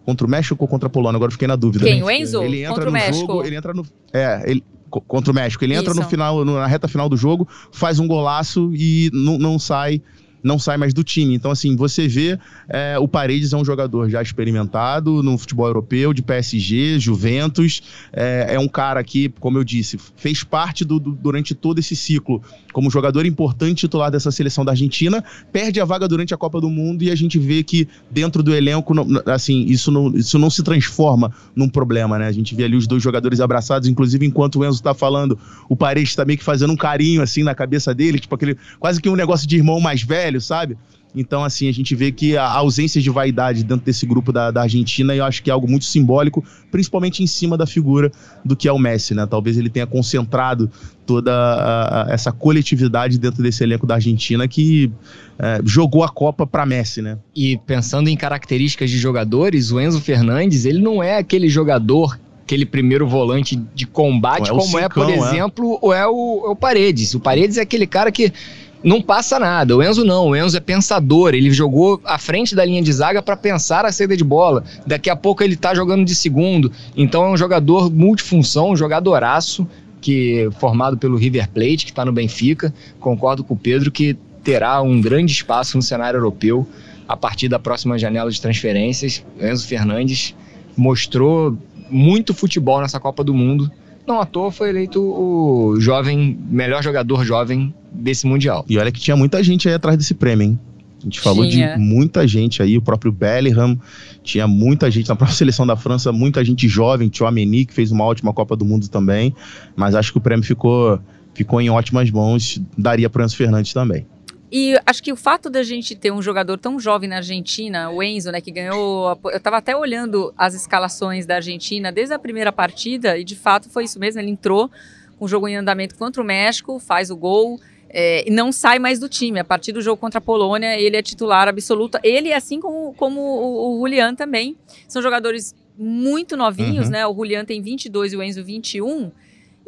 [0.04, 1.16] Contra o México ou contra a Polônia?
[1.16, 1.84] Agora fiquei na dúvida.
[1.84, 1.98] Quem?
[1.98, 2.04] Né?
[2.04, 2.42] O Enzo?
[2.42, 3.26] Ele entra contra no o México.
[3.26, 3.86] jogo, ele entra no.
[4.12, 5.62] É, ele, contra o México.
[5.62, 6.00] Ele entra Isso.
[6.00, 10.00] no final, na reta final do jogo, faz um golaço e não, não sai
[10.48, 11.34] não sai mais do time.
[11.34, 16.12] Então, assim, você vê é, o Paredes é um jogador já experimentado no futebol europeu,
[16.12, 17.82] de PSG, Juventus.
[18.12, 21.94] É, é um cara que, como eu disse, fez parte do, do, durante todo esse
[21.94, 26.61] ciclo como jogador importante titular dessa seleção da Argentina, perde a vaga durante a Copa
[26.61, 28.94] do Mundo e a gente vê que dentro do elenco,
[29.26, 32.26] assim, isso não, isso não se transforma num problema, né?
[32.26, 35.76] A gente vê ali os dois jogadores abraçados, inclusive enquanto o Enzo tá falando, o
[35.76, 39.08] Paredes tá meio que fazendo um carinho assim na cabeça dele, tipo aquele quase que
[39.08, 40.77] um negócio de irmão mais velho, sabe?
[41.14, 44.62] Então, assim, a gente vê que a ausência de vaidade dentro desse grupo da, da
[44.62, 48.12] Argentina, eu acho que é algo muito simbólico, principalmente em cima da figura
[48.44, 49.27] do que é o Messi, né?
[49.27, 50.70] Talvez ele tenha concentrado
[51.07, 54.92] toda a, a, essa coletividade dentro desse elenco da Argentina que
[55.38, 57.18] é, jogou a Copa para Messi, né?
[57.35, 62.64] E pensando em características de jogadores, o Enzo Fernandes, ele não é aquele jogador aquele
[62.64, 65.14] primeiro volante de combate, é como Cicão, é, por é.
[65.14, 67.12] exemplo, é o, é o Paredes.
[67.12, 68.33] O Paredes é aquele cara que
[68.82, 69.76] não passa nada.
[69.76, 73.22] O Enzo não, o Enzo é pensador, ele jogou à frente da linha de zaga
[73.22, 74.64] para pensar a saída de bola.
[74.86, 76.70] Daqui a pouco ele tá jogando de segundo.
[76.96, 79.66] Então é um jogador multifunção, um jogadoraço,
[80.00, 82.72] que formado pelo River Plate, que está no Benfica.
[83.00, 86.66] Concordo com o Pedro que terá um grande espaço no cenário europeu
[87.06, 89.24] a partir da próxima janela de transferências.
[89.40, 90.34] Enzo Fernandes
[90.76, 91.56] mostrou
[91.90, 93.70] muito futebol nessa Copa do Mundo
[94.08, 98.64] não à toa foi eleito o jovem, melhor jogador jovem desse Mundial.
[98.68, 100.58] E olha que tinha muita gente aí atrás desse prêmio, hein?
[100.98, 101.74] A gente falou tinha.
[101.74, 103.78] de muita gente aí, o próprio Bellingham,
[104.22, 108.04] tinha muita gente na própria seleção da França, muita gente jovem, Tchouameni, que fez uma
[108.04, 109.32] ótima Copa do Mundo também,
[109.76, 110.98] mas acho que o prêmio ficou,
[111.34, 114.06] ficou em ótimas mãos, daria para o Enzo Fernandes também.
[114.50, 118.02] E acho que o fato da gente ter um jogador tão jovem na Argentina, o
[118.02, 119.18] Enzo, né, que ganhou.
[119.24, 123.68] Eu estava até olhando as escalações da Argentina desde a primeira partida, e de fato
[123.68, 124.20] foi isso mesmo.
[124.20, 124.70] Ele entrou
[125.18, 127.61] com o jogo em andamento contra o México, faz o gol.
[127.90, 129.38] É, e não sai mais do time.
[129.38, 132.00] A partir do jogo contra a Polônia, ele é titular absoluta.
[132.02, 134.56] Ele, assim como, como o, o Julian também,
[134.87, 136.92] são jogadores muito novinhos, uhum.
[136.92, 137.06] né?
[137.06, 139.11] O Julian tem 22 e o Enzo 21.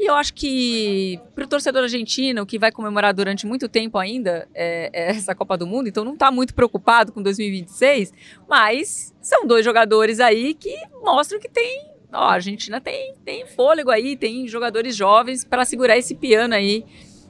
[0.01, 4.49] E eu acho que para o torcedor argentino, que vai comemorar durante muito tempo ainda
[4.55, 8.11] é, é essa Copa do Mundo, então não está muito preocupado com 2026,
[8.49, 11.87] mas são dois jogadores aí que mostram que tem.
[12.11, 16.83] Ó, a Argentina tem, tem fôlego aí, tem jogadores jovens para segurar esse piano aí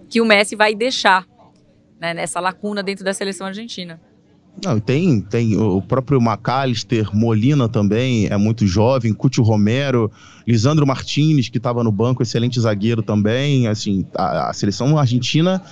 [0.08, 1.26] que o Messi vai deixar
[1.98, 4.00] né, nessa lacuna dentro da seleção argentina.
[4.62, 10.10] Não, tem, tem o próprio McAllister, Molina também é muito jovem, Cúcio Romero,
[10.46, 13.66] Lisandro Martinez, que estava no banco, excelente zagueiro também.
[13.66, 15.62] Assim, a, a seleção argentina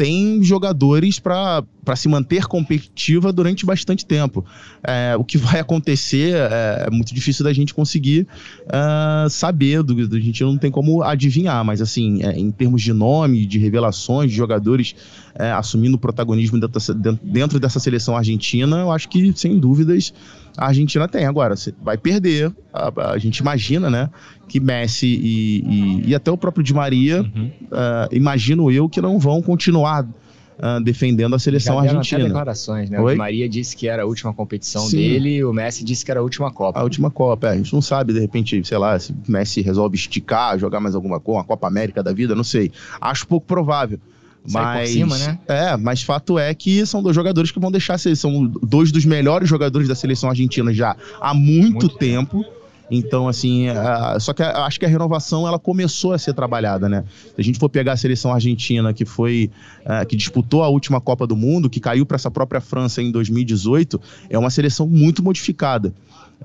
[0.00, 1.62] tem jogadores para
[1.94, 4.42] se manter competitiva durante bastante tempo.
[4.82, 8.26] É, o que vai acontecer é, é, muito difícil da gente conseguir
[8.64, 12.94] uh, saber, do, a gente não tem como adivinhar, mas assim, é, em termos de
[12.94, 14.94] nome, de revelações, de jogadores
[15.34, 16.80] é, assumindo protagonismo dentro,
[17.22, 20.14] dentro dessa seleção argentina, eu acho que, sem dúvidas,
[20.56, 21.26] a Argentina tem.
[21.26, 24.08] Agora, vai perder, a, a gente imagina, né,
[24.50, 27.50] que Messi e, e, e, até o próprio Di Maria, uhum.
[27.66, 32.18] uh, imagino eu, que não vão continuar uh, defendendo a seleção Já argentina.
[32.18, 33.00] Até declarações, né?
[33.00, 34.96] O Di Maria disse que era a última competição Sim.
[34.96, 36.80] dele, o Messi disse que era a última Copa.
[36.80, 37.50] A última Copa, é.
[37.52, 41.20] A gente não sabe, de repente, sei lá, se Messi resolve esticar, jogar mais alguma
[41.20, 42.72] coisa, uma Copa América da vida, não sei.
[43.00, 44.00] Acho pouco provável.
[44.46, 45.38] Sai Mas, cima, né?
[45.46, 48.32] É, mas fato é que são dois jogadores que vão deixar a seleção.
[48.32, 52.44] São dois dos melhores jogadores da seleção argentina já há muito, Muito tempo.
[52.90, 56.88] Então, assim, a- só que a- acho que a renovação ela começou a ser trabalhada,
[56.88, 57.04] né?
[57.34, 59.50] Se a gente for pegar a seleção argentina, que foi.
[59.84, 63.10] eh, que disputou a última Copa do Mundo, que caiu para essa própria França em
[63.10, 65.94] 2018, é uma seleção muito modificada.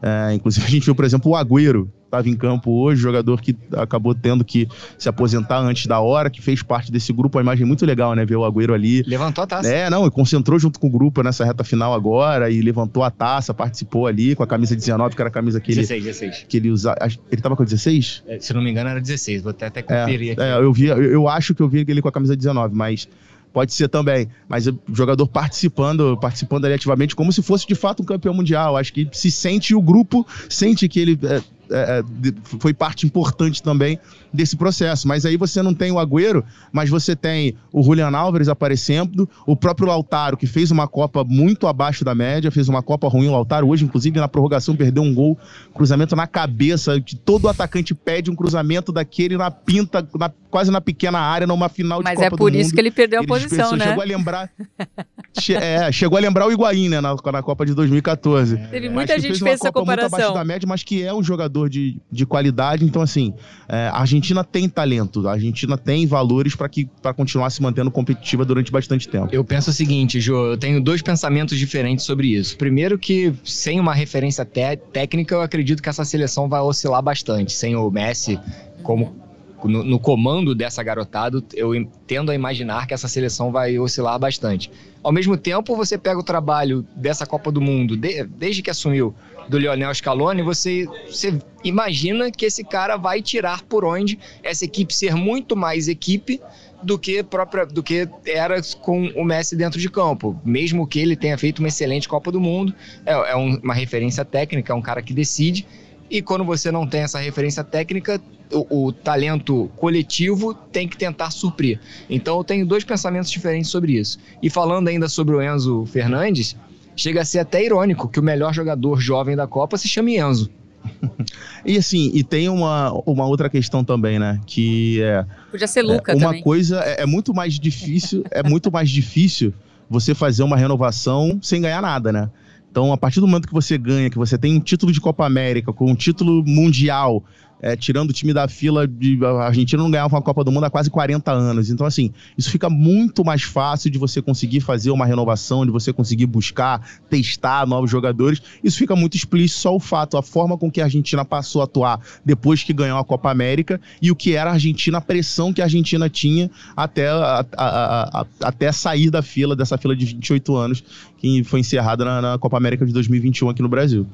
[0.01, 3.55] Eh, inclusive, a gente viu, por exemplo, o Agüero, estava em campo hoje, jogador que
[3.75, 7.37] acabou tendo que se aposentar antes da hora, que fez parte desse grupo.
[7.37, 8.25] Uma imagem muito legal, né?
[8.25, 9.01] Ver o Agüero ali.
[9.03, 9.67] Levantou a taça.
[9.69, 13.11] É, não, e concentrou junto com o grupo nessa reta final agora e levantou a
[13.11, 16.45] taça, participou ali com a camisa 19, que era a camisa que ele, 16, 16.
[16.47, 16.97] que ele usava.
[17.31, 18.23] Ele tava com 16?
[18.27, 19.41] É, Se não me engano, era 16.
[19.41, 20.41] Vou até, até É, conferir aqui.
[20.41, 23.07] é, eu, vi, eu, eu acho que eu vi ele com a camisa 19, mas
[23.55, 24.27] pode ser também.
[24.49, 28.75] Mas o jogador participando, participando ali ativamente, como se fosse de fato um campeão mundial.
[28.75, 33.05] Acho que se sente o grupo sente que ele é, é, é, de- foi parte
[33.05, 33.99] importante também
[34.33, 35.07] desse processo.
[35.07, 39.55] Mas aí você não tem o Agüero, mas você tem o Julian Álvares aparecendo, o
[39.55, 43.27] próprio Lautaro, que fez uma Copa muito abaixo da média, fez uma Copa ruim.
[43.27, 45.37] O Lautaro hoje, inclusive, na prorrogação, perdeu um gol,
[45.73, 50.81] cruzamento na cabeça, que todo atacante pede um cruzamento daquele na pinta, na- quase na
[50.81, 52.73] pequena área, numa final de Mas Copa é por do isso Mundo.
[52.75, 53.85] que ele perdeu a Ele posição, né?
[53.87, 54.49] Chegou a lembrar.
[55.39, 58.57] che- é, chegou a lembrar o Higuaín, né, na, na Copa de 2014.
[58.57, 60.33] Teve Acho muita gente que uma fez essa Copa muito abaixo comparação.
[60.33, 62.83] da média, mas que é um jogador de, de qualidade.
[62.85, 63.33] Então, assim,
[63.67, 67.89] é, a Argentina tem talento, a Argentina tem valores para que para continuar se mantendo
[67.91, 69.29] competitiva durante bastante tempo.
[69.31, 72.57] Eu penso o seguinte, Jô, eu tenho dois pensamentos diferentes sobre isso.
[72.57, 77.51] Primeiro que, sem uma referência té- técnica, eu acredito que essa seleção vai oscilar bastante.
[77.53, 78.39] Sem o Messi
[78.83, 79.15] como
[79.63, 81.71] no, no comando dessa garotada, eu
[82.05, 84.69] tendo a imaginar que essa seleção vai oscilar bastante.
[85.03, 89.13] Ao mesmo tempo, você pega o trabalho dessa Copa do Mundo, de- desde que assumiu
[89.47, 94.93] do Lionel Scaloni, você, você imagina que esse cara vai tirar por onde essa equipe
[94.93, 96.41] ser muito mais equipe
[96.81, 100.39] do que própria do que era com o Messi dentro de campo.
[100.43, 102.73] Mesmo que ele tenha feito uma excelente Copa do Mundo,
[103.05, 105.65] é, é um- uma referência técnica, é um cara que decide.
[106.09, 111.31] E quando você não tem essa referência técnica, o, o talento coletivo tem que tentar
[111.31, 111.79] suprir.
[112.09, 114.19] Então eu tenho dois pensamentos diferentes sobre isso.
[114.41, 116.55] E falando ainda sobre o Enzo Fernandes,
[116.95, 120.49] chega a ser até irônico que o melhor jogador jovem da Copa se chame Enzo.
[121.65, 124.39] E assim, e tem uma, uma outra questão também, né?
[124.45, 126.43] Que é, Podia ser Luca é, uma também.
[126.43, 129.51] coisa é, é muito mais difícil, é muito mais difícil
[129.89, 132.29] você fazer uma renovação sem ganhar nada, né?
[132.69, 135.25] Então, a partir do momento que você ganha, que você tem um título de Copa
[135.25, 137.23] América, com um título mundial,
[137.61, 139.17] é, tirando o time da fila de.
[139.23, 141.69] A Argentina não ganhava uma Copa do Mundo há quase 40 anos.
[141.69, 145.91] Então, assim, isso fica muito mais fácil de você conseguir fazer uma renovação, de você
[145.93, 148.41] conseguir buscar, testar novos jogadores.
[148.63, 151.65] Isso fica muito explícito só o fato, a forma com que a Argentina passou a
[151.65, 155.53] atuar depois que ganhou a Copa América e o que era a Argentina, a pressão
[155.53, 160.55] que a Argentina tinha até, a- a- até sair da fila, dessa fila de 28
[160.55, 160.83] anos,
[161.17, 164.05] que foi encerrada na, na Copa América de 2021 aqui no Brasil.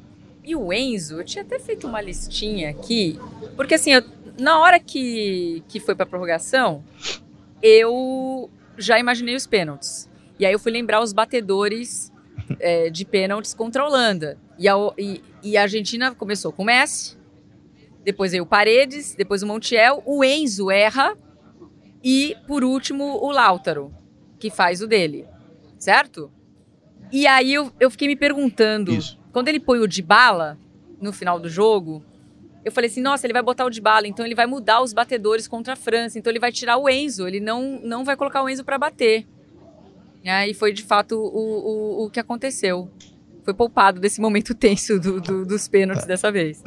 [0.44, 3.18] E o Enzo, eu tinha até feito uma listinha aqui,
[3.56, 4.02] porque assim, eu-
[4.38, 6.82] na hora que, que foi pra prorrogação,
[7.62, 10.08] eu já imaginei os pênaltis.
[10.38, 12.10] E aí eu fui lembrar os batedores
[12.58, 14.38] é, de pênaltis contra a Holanda.
[14.58, 17.16] E a, e- e a Argentina começou com o Messi,
[18.04, 21.16] depois veio o Paredes, depois o Montiel, o Enzo erra
[22.02, 23.94] e, por último, o Lautaro,
[24.40, 25.24] que faz o dele,
[25.78, 26.32] certo?
[27.12, 29.18] E aí eu, eu fiquei me perguntando, Isso.
[29.32, 30.58] Quando ele põe o de bala
[31.00, 32.02] no final do jogo,
[32.64, 34.92] eu falei assim, nossa, ele vai botar o de bala, então ele vai mudar os
[34.92, 38.42] batedores contra a França, então ele vai tirar o Enzo, ele não, não vai colocar
[38.42, 39.26] o Enzo para bater.
[40.48, 42.88] E foi de fato o, o, o que aconteceu.
[43.44, 46.62] Foi poupado desse momento tenso do- do- dos pênaltis dessa vez.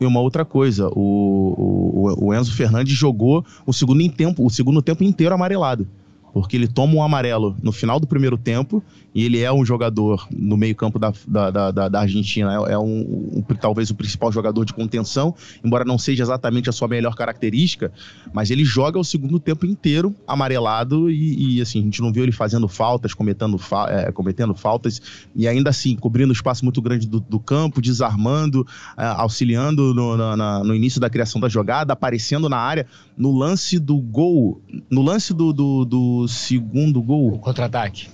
[0.00, 4.48] E uma outra coisa, o, o, o Enzo Fernandes jogou o segundo, em tempo, o
[4.48, 5.86] segundo tempo inteiro amarelado.
[6.32, 8.82] Porque ele toma um amarelo no final do primeiro tempo
[9.14, 12.52] e ele é um jogador no meio-campo da, da, da, da- Argentina.
[12.68, 16.72] É, é um, um- talvez o principal jogador de contenção, embora não seja exatamente a
[16.72, 17.92] sua melhor característica,
[18.32, 22.22] mas ele joga o segundo tempo inteiro amarelado e, e, assim, a gente não viu
[22.22, 25.00] ele fazendo faltas, cometendo, fa- é, cometendo faltas,
[25.34, 30.64] e ainda assim, cobrindo espaço muito grande do, do campo, desarmando, é, auxiliando no, na-
[30.64, 32.86] no início da criação da jogada, aparecendo na área.
[33.16, 38.08] No lance do gol, no lance do, do, do segundo O gol, contra-ataque.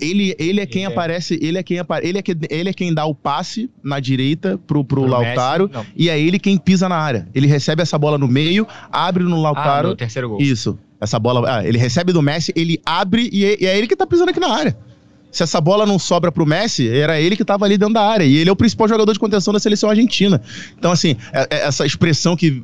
[0.00, 2.92] Ele, ele é quem é- aparece, ele é quem ele é, que, ele é quem
[2.94, 5.70] dá o passe na direita pro, pro, Pro Lautaro.
[5.72, 5.86] Messi.
[5.96, 7.28] E é ele quem pisa na área.
[7.34, 9.88] Ele recebe essa bola no meio, abre no Ah, Lautaro.
[9.88, 10.40] no terceiro gol.
[10.40, 10.78] Isso.
[11.00, 11.58] Essa bola.
[11.58, 14.30] ah, ele recebe do Messi, ele abre e é, e é ele que tá pisando
[14.30, 14.76] aqui na área.
[15.30, 18.24] Se essa bola não sobra pro Messi, era ele que tava ali dentro da área.
[18.24, 20.40] E ele é o principal jogador de contenção da seleção argentina.
[20.78, 22.62] Então, assim, é- é essa expressão que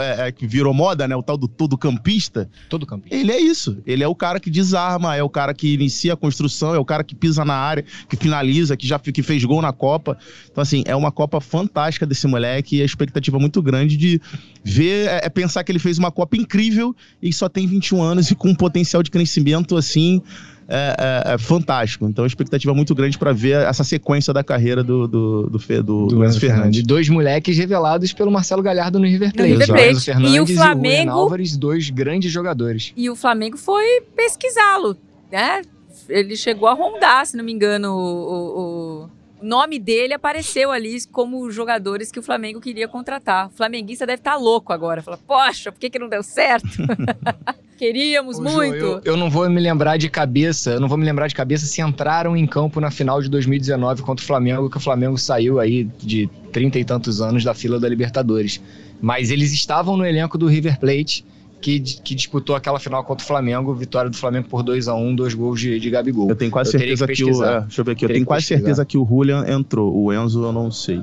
[0.00, 1.14] é, é, que virou moda, né?
[1.14, 2.50] O tal do todo campista.
[2.68, 3.16] Todo campista.
[3.16, 3.78] Ele é isso.
[3.86, 6.84] Ele é o cara que desarma, é o cara que inicia a construção, é o
[6.84, 10.18] cara que pisa na área, que finaliza, que já que fez gol na Copa.
[10.50, 14.20] Então, assim, é uma Copa fantástica desse moleque e a expectativa é muito grande de
[14.62, 18.30] ver, é, é pensar que ele fez uma Copa incrível e só tem 21 anos
[18.30, 20.22] e com um potencial de crescimento, assim,
[20.70, 20.96] é,
[21.26, 22.06] é, é, fantástico.
[22.06, 25.58] Então, a expectativa é muito grande para ver essa sequência da carreira do, do, do,
[25.58, 26.82] do, do, do Enzo Fernandes.
[26.84, 29.52] Dois moleques revelados pelo Marcelo Galhardo no River Plate.
[29.52, 30.04] No River Plate.
[30.04, 31.10] Fernandes e o Flamengo.
[31.10, 32.92] E o Álvares, dois grandes jogadores.
[32.96, 34.96] E o Flamengo foi pesquisá-lo,
[35.30, 35.62] né?
[36.08, 39.10] Ele chegou a rondar, se não me engano, o, o o
[39.42, 43.48] nome dele apareceu ali como jogadores que o Flamengo queria contratar.
[43.48, 45.02] O flamenguista deve estar tá louco agora.
[45.02, 46.68] Fala, poxa, por que, que não deu certo?
[47.78, 48.78] Queríamos Ô, muito.
[48.78, 51.34] Jo, eu, eu, não vou me lembrar de cabeça, eu não vou me lembrar de
[51.34, 55.16] cabeça se entraram em campo na final de 2019 contra o Flamengo, que o Flamengo
[55.16, 58.60] saiu aí de trinta e tantos anos da fila da Libertadores.
[59.00, 61.24] Mas eles estavam no elenco do River Plate
[61.60, 65.08] que, que, disputou aquela final contra o Flamengo, vitória do Flamengo por 2 a 1
[65.08, 66.28] um, dois gols de, de Gabigol.
[66.28, 67.44] Eu tenho quase eu certeza que, que o.
[67.44, 68.04] É, deixa eu ver aqui.
[68.04, 69.94] Eu tenho quase certeza que o Julian entrou.
[69.94, 71.02] O Enzo eu não sei.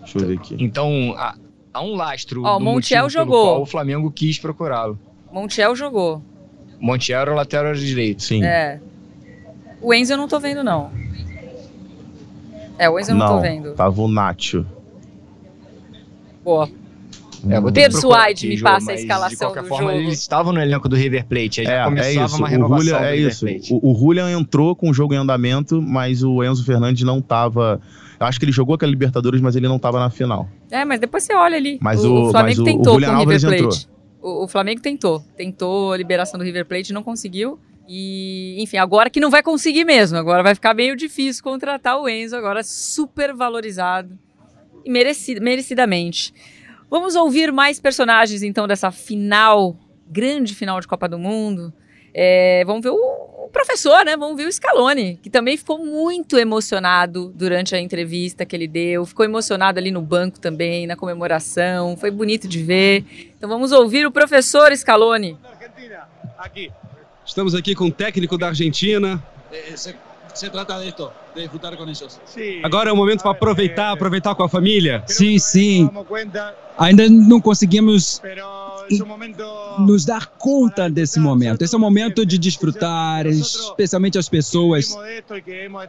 [0.00, 0.56] Deixa eu ver aqui.
[0.58, 1.34] Então, há,
[1.72, 2.42] há um lastro.
[2.44, 3.62] Ó, do Montiel jogou.
[3.62, 4.98] o Flamengo quis procurá-lo.
[5.32, 6.22] Montiel jogou.
[6.78, 8.22] Montiel era o lateral direito.
[8.22, 8.44] Sim.
[8.44, 8.80] É.
[9.80, 10.90] O Enzo eu não tô vendo, não.
[12.78, 13.72] É, o Enzo eu não, não tô vendo.
[13.74, 14.66] Tava o Nacho.
[16.44, 16.68] Boa.
[17.48, 20.02] É, vou Persuade me passa a escalação de qualquer do forma, jogo.
[20.04, 21.60] eles estavam no elenco do River Plate.
[21.60, 22.36] Aí é, já começava é isso.
[22.36, 23.46] uma renovação o Julian, é isso.
[23.70, 27.80] O, o Julian entrou com o jogo em andamento, mas o Enzo Fernandes não estava.
[28.18, 30.48] Eu acho que ele jogou aquela Libertadores, mas ele não estava na final.
[30.70, 31.78] É, mas depois você olha ali.
[31.80, 33.88] Mas o, o Flamengo mas tentou o com o River Plate.
[34.22, 35.20] O, o Flamengo tentou.
[35.36, 37.58] Tentou a liberação do River Plate, não conseguiu.
[37.86, 40.16] E, enfim, agora que não vai conseguir mesmo.
[40.16, 44.18] Agora vai ficar meio difícil contratar o Enzo, agora super valorizado.
[44.84, 46.32] E merecido, merecidamente.
[46.94, 49.76] Vamos ouvir mais personagens então dessa final,
[50.06, 51.72] grande final de Copa do Mundo.
[52.14, 54.16] É, vamos ver o, professor, né?
[54.16, 59.04] Vamos ver o Scaloni, que também ficou muito emocionado durante a entrevista que ele deu.
[59.04, 61.96] Ficou emocionado ali no banco também, na comemoração.
[61.96, 63.04] Foi bonito de ver.
[63.36, 65.36] Então vamos ouvir o professor Scaloni.
[67.26, 69.20] Estamos aqui com o técnico da Argentina.
[70.34, 72.02] Se trata de esto, de disfrutar com eles.
[72.62, 75.02] Agora é o momento para aproveitar, aproveitar com a família.
[75.06, 75.88] Sim, sim.
[76.76, 78.20] Ainda não conseguimos
[79.78, 81.62] nos dar conta desse momento.
[81.62, 84.96] Esse é o momento de desfrutar, especialmente as pessoas.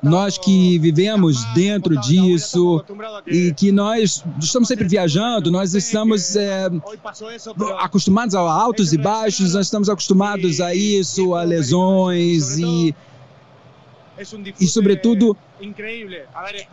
[0.04, 2.84] Nós que vivemos dentro disso
[3.26, 6.70] e que nós estamos sempre viajando, nós estamos é,
[7.80, 12.96] acostumados a altos e baixos, nós estamos acostumados a isso, a lesões e
[14.60, 15.36] e, sobretudo,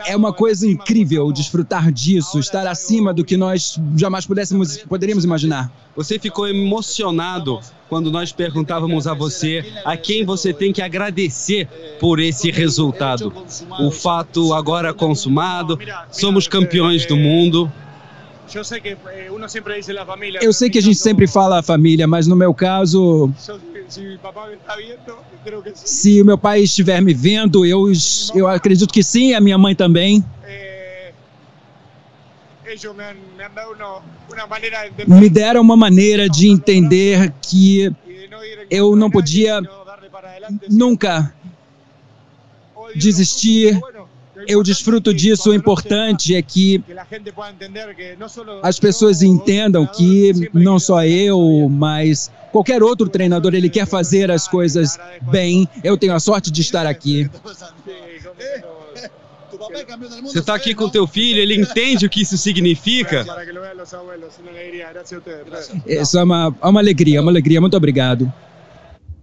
[0.07, 5.71] é uma coisa incrível desfrutar disso, estar acima do que nós jamais pudéssemos, poderíamos imaginar.
[5.97, 11.69] Você ficou emocionado quando nós perguntávamos a você a quem você tem que agradecer
[11.99, 13.33] por esse resultado.
[13.81, 15.79] O fato agora consumado,
[16.11, 17.71] somos campeões do mundo.
[18.55, 23.33] Eu sei que a gente sempre fala a família, mas no meu caso,
[25.75, 27.91] se o meu pai estiver me vendo, eu,
[28.35, 30.25] eu acredito que sim, a minha mãe também.
[35.07, 37.93] Me deram uma maneira de entender que
[38.71, 39.61] eu não podia
[40.69, 41.35] nunca
[42.95, 43.81] desistir
[44.47, 45.51] eu desfruto disso.
[45.51, 46.83] O importante é que
[48.63, 54.47] as pessoas entendam que não só eu, mas qualquer outro treinador, ele quer fazer as
[54.47, 55.67] coisas bem.
[55.83, 57.29] Eu tenho a sorte de estar aqui.
[60.23, 63.25] Você está aqui com teu filho, ele entende o que isso significa?
[65.87, 67.61] Isso é uma, é uma alegria, uma alegria.
[67.61, 68.33] Muito obrigado.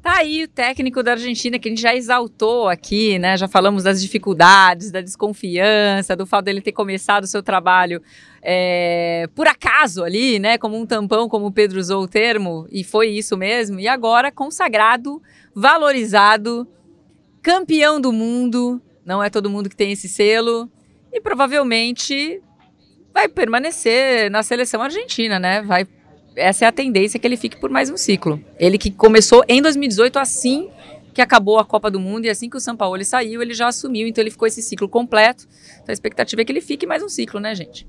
[0.02, 3.36] Tá aí o técnico da Argentina que a gente já exaltou aqui, né?
[3.36, 8.02] Já falamos das dificuldades, da desconfiança, do fato dele ter começado o seu trabalho
[8.42, 10.58] é, por acaso ali, né?
[10.58, 13.80] Como um tampão, como o Pedro usou o termo, e foi isso mesmo.
[13.80, 15.22] E agora consagrado,
[15.54, 16.68] valorizado,
[17.42, 18.82] campeão do mundo.
[19.06, 20.70] Não é todo mundo que tem esse selo.
[21.12, 22.42] E provavelmente
[23.14, 25.62] vai permanecer na seleção argentina, né?
[25.62, 25.88] Vai
[26.36, 28.42] essa é a tendência que ele fique por mais um ciclo.
[28.58, 30.70] Ele que começou em 2018 assim
[31.14, 33.68] que acabou a Copa do Mundo e assim que o São Paulo saiu, ele já
[33.68, 35.48] assumiu, então ele ficou esse ciclo completo.
[35.74, 37.86] Então a expectativa é que ele fique mais um ciclo, né, gente?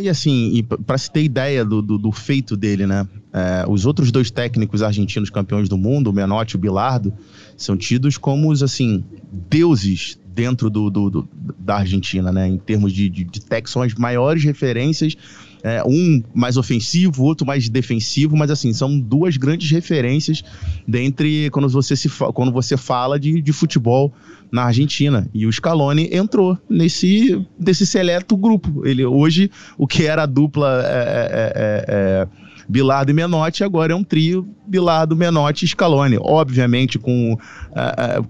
[0.00, 3.06] E assim, para se ter ideia do, do, do feito dele, né?
[3.32, 7.12] É, os outros dois técnicos argentinos campeões do mundo, o Menotti e o Bilardo,
[7.56, 12.48] são tidos como os assim deuses dentro do, do, do da Argentina, né?
[12.48, 15.16] Em termos de, de, de tech, são as maiores referências
[15.62, 20.42] é, um mais ofensivo, outro mais defensivo, mas assim, são duas grandes referências
[20.86, 24.12] dentre quando você, se, quando você fala de, de futebol
[24.50, 25.28] na Argentina.
[25.34, 28.86] E o Scaloni entrou nesse, nesse seleto grupo.
[28.86, 30.82] Ele hoje, o que era a dupla.
[30.84, 36.18] É, é, é, é Bilardo e Menotti, agora é um trio Bilardo, Menotti e Scaloni.
[36.20, 38.28] Obviamente com, uh,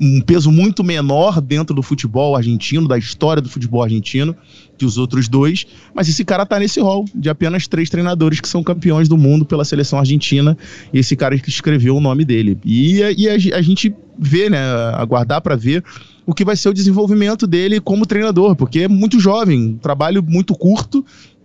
[0.00, 4.34] um peso muito menor dentro do futebol argentino, da história do futebol argentino,
[4.78, 5.66] que os outros dois.
[5.94, 9.44] Mas esse cara tá nesse rol de apenas três treinadores que são campeões do mundo
[9.44, 10.56] pela seleção argentina.
[10.92, 12.56] E esse cara que escreveu o nome dele.
[12.64, 14.58] E, e a, a gente vê, né?
[14.94, 15.84] Aguardar para ver
[16.24, 20.22] o que vai ser o desenvolvimento dele como treinador, porque é muito jovem, um trabalho
[20.22, 21.04] muito curto,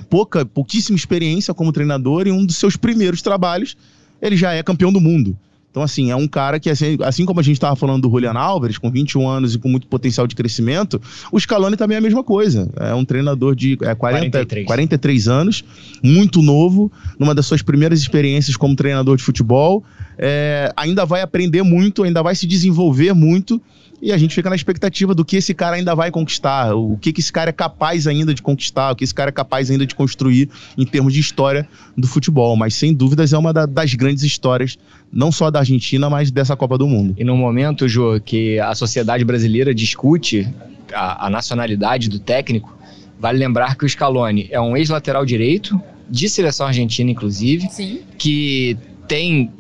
[0.10, 3.78] pouca, pouquíssima experiência como treinador, e um dos seus primeiros trabalhos
[4.20, 5.38] ele já é campeão do mundo.
[5.72, 8.34] Então, assim, é um cara que, assim, assim como a gente estava falando do Julian
[8.34, 11.02] Álvares, com 21 anos e com muito potencial de crescimento,
[11.32, 12.70] o Scaloni também é a mesma coisa.
[12.78, 14.68] É um treinador de é, 40, 43.
[14.68, 15.64] 43 anos,
[16.04, 19.82] muito novo, numa das suas primeiras experiências como treinador de futebol.
[20.18, 23.62] É, ainda vai aprender muito, ainda vai se desenvolver muito
[24.02, 27.14] e a gente fica na expectativa do que esse cara ainda vai conquistar, o que,
[27.14, 29.86] que esse cara é capaz ainda de conquistar, o que esse cara é capaz ainda
[29.86, 32.56] de construir em termos de história do futebol.
[32.56, 34.78] Mas sem dúvidas é uma da, das grandes histórias,
[35.14, 37.14] não só da Argentina, mas dessa Copa do Mundo.
[37.18, 40.50] E no momento, Jô, que a sociedade brasileira discute
[40.94, 42.76] a, a nacionalidade do técnico,
[43.20, 45.80] vale lembrar que o Scaloni é um ex-lateral direito,
[46.10, 48.00] de seleção argentina, inclusive, Sim.
[48.18, 48.76] que
[49.08, 49.52] tem,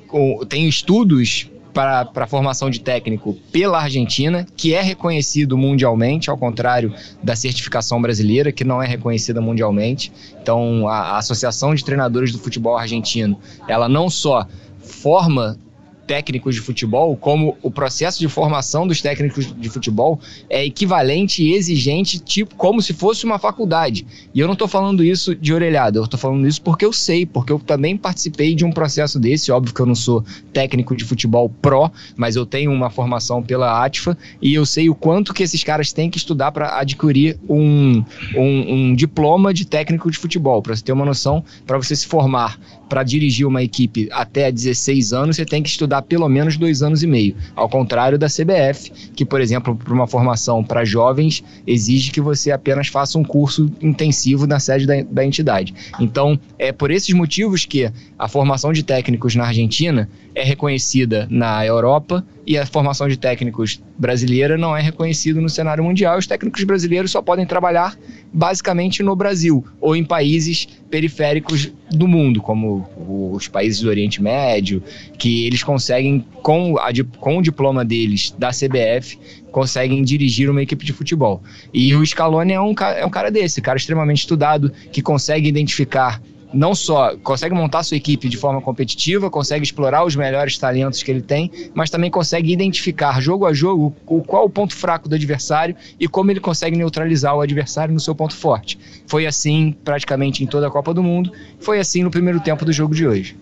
[0.50, 6.94] tem estudos para a formação de técnico pela Argentina, que é reconhecido mundialmente, ao contrário
[7.24, 10.12] da certificação brasileira, que não é reconhecida mundialmente.
[10.42, 14.46] Então, a, a Associação de Treinadores do Futebol Argentino, ela não só
[14.80, 15.58] forma
[16.06, 21.54] técnicos de futebol, como o processo de formação dos técnicos de futebol é equivalente e
[21.54, 24.06] exigente, tipo, como se fosse uma faculdade.
[24.34, 27.26] E eu não estou falando isso de orelhada, eu estou falando isso porque eu sei,
[27.26, 29.52] porque eu também participei de um processo desse.
[29.52, 30.24] Óbvio que eu não sou
[30.54, 34.96] técnico de futebol pró, mas eu tenho uma formação pela ATFA e eu sei o
[34.96, 38.04] quanto que esses caras têm que estudar para adquirir um,
[38.36, 40.62] um, um diploma de técnico de futebol.
[40.62, 42.60] Para você ter uma noção, para você se formar
[42.92, 47.02] para dirigir uma equipe até 16 anos, você tem que estudar pelo menos dois anos
[47.02, 47.36] e meio.
[47.56, 52.52] Ao contrário da CBF, que, por exemplo, para uma formação para jovens, exige que você
[52.52, 55.74] apenas faça um curso intensivo na sede da, da entidade.
[56.00, 61.66] Então, é por esses motivos que a formação de técnicos na Argentina é reconhecida na
[61.66, 66.18] Europa e a formação de técnicos brasileira não é reconhecida no cenário mundial.
[66.18, 67.98] Os técnicos brasileiros só podem trabalhar
[68.34, 72.86] basicamente no Brasil ou em países periféricos do mundo, como
[73.34, 74.82] os países do Oriente Médio,
[75.18, 76.90] que eles conseguem, com, a,
[77.20, 79.18] com o diploma deles da CBF,
[79.52, 81.42] conseguem dirigir uma equipe de futebol.
[81.74, 86.22] E o Scaloni é um, é um cara desse, cara extremamente estudado, que consegue identificar
[86.54, 91.12] não só consegue montar sua equipe de forma competitiva, consegue explorar os melhores talentos que
[91.12, 95.16] ele tem, mas também consegue identificar jogo a jogo o, qual o ponto fraco do
[95.16, 98.78] adversário e como ele consegue neutralizar o adversário no seu ponto forte.
[99.08, 102.74] Foi assim praticamente em toda a Copa do Mundo, foi assim no primeiro tempo do
[102.74, 103.38] jogo de hoje.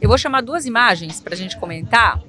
[0.00, 2.22] Eu vou chamar duas imagens para a gente comentar.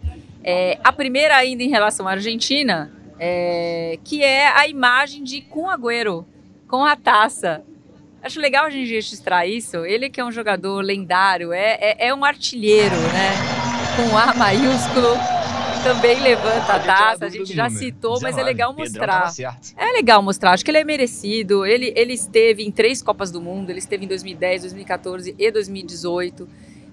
[0.44, 5.70] É, a primeira ainda em relação à Argentina, é, que é a imagem de Kun
[5.70, 6.26] Agüero
[6.68, 7.62] com a taça.
[8.22, 9.86] Acho legal a gente registrar isso.
[9.86, 13.32] Ele que é um jogador lendário, é, é, é um artilheiro, né?
[13.96, 15.18] Com A maiúsculo,
[15.84, 17.26] também levanta a taça.
[17.26, 19.32] A gente já citou, mas é legal mostrar.
[19.78, 20.52] É legal mostrar.
[20.52, 21.66] Acho que ele é merecido.
[21.66, 23.70] Ele, ele esteve em três Copas do Mundo.
[23.70, 26.48] Ele esteve em 2010, 2014 e 2018.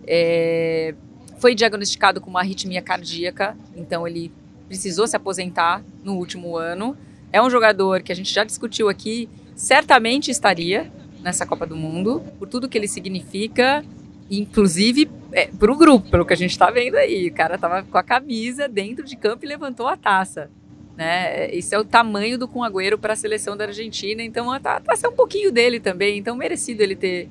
[0.07, 0.95] É,
[1.39, 4.33] foi diagnosticado com uma arritmia cardíaca, então ele
[4.69, 6.97] precisou se aposentar no último ano.
[7.33, 10.91] É um jogador que a gente já discutiu aqui, certamente estaria
[11.27, 13.85] nessa Copa do Mundo, por tudo que ele significa,
[14.31, 17.27] inclusive é, para o grupo, pelo que a gente está vendo aí.
[17.27, 20.49] O cara tava com a camisa dentro de campo e levantou a taça.
[20.97, 21.53] Né?
[21.53, 25.09] Esse é o tamanho do Kun Agüero para a seleção da Argentina, então a taça
[25.09, 27.29] é um pouquinho dele também, então merecido ele ter,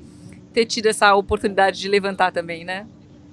[0.51, 2.85] ter tido essa oportunidade de levantar também, né?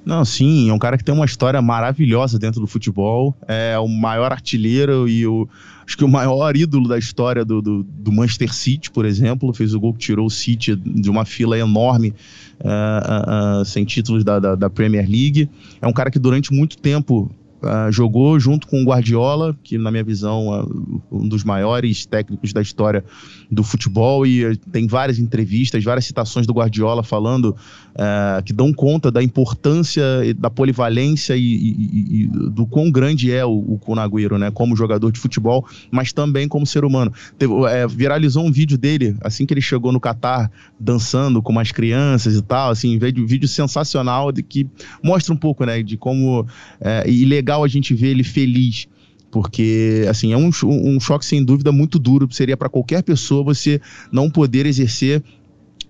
[0.04, 3.36] Não, sim, é um cara que tem uma história maravilhosa dentro do futebol.
[3.46, 5.48] É o maior artilheiro e o,
[5.86, 9.74] acho que o maior ídolo da história do, do, do, Manchester City, por exemplo, fez
[9.74, 12.12] o gol que tirou o City de uma fila enorme
[12.60, 15.48] uh, uh, uh, sem títulos da, da, da, Premier League.
[15.80, 17.30] É um cara que durante muito tempo
[17.62, 22.52] uh, jogou junto com o Guardiola, que na minha visão é um dos maiores técnicos
[22.52, 23.04] da história
[23.50, 27.56] do futebol e eh, tem várias entrevistas, várias citações do Guardiola falando
[27.92, 30.02] uh, que dão conta da importância,
[30.36, 35.20] da polivalência e, e, e do quão grande é o, o né, como jogador de
[35.20, 37.12] futebol, mas também como ser humano.
[37.38, 41.70] Teve, é, viralizou um vídeo dele assim que ele chegou no Catar dançando com umas
[41.70, 44.66] crianças e tal, assim, vídeo, vídeo sensacional de que
[45.02, 46.46] mostra um pouco, né, de como
[46.80, 48.86] é, e legal a gente ver ele feliz
[49.30, 53.80] porque assim é um, um choque sem dúvida muito duro seria para qualquer pessoa você
[54.12, 55.22] não poder exercer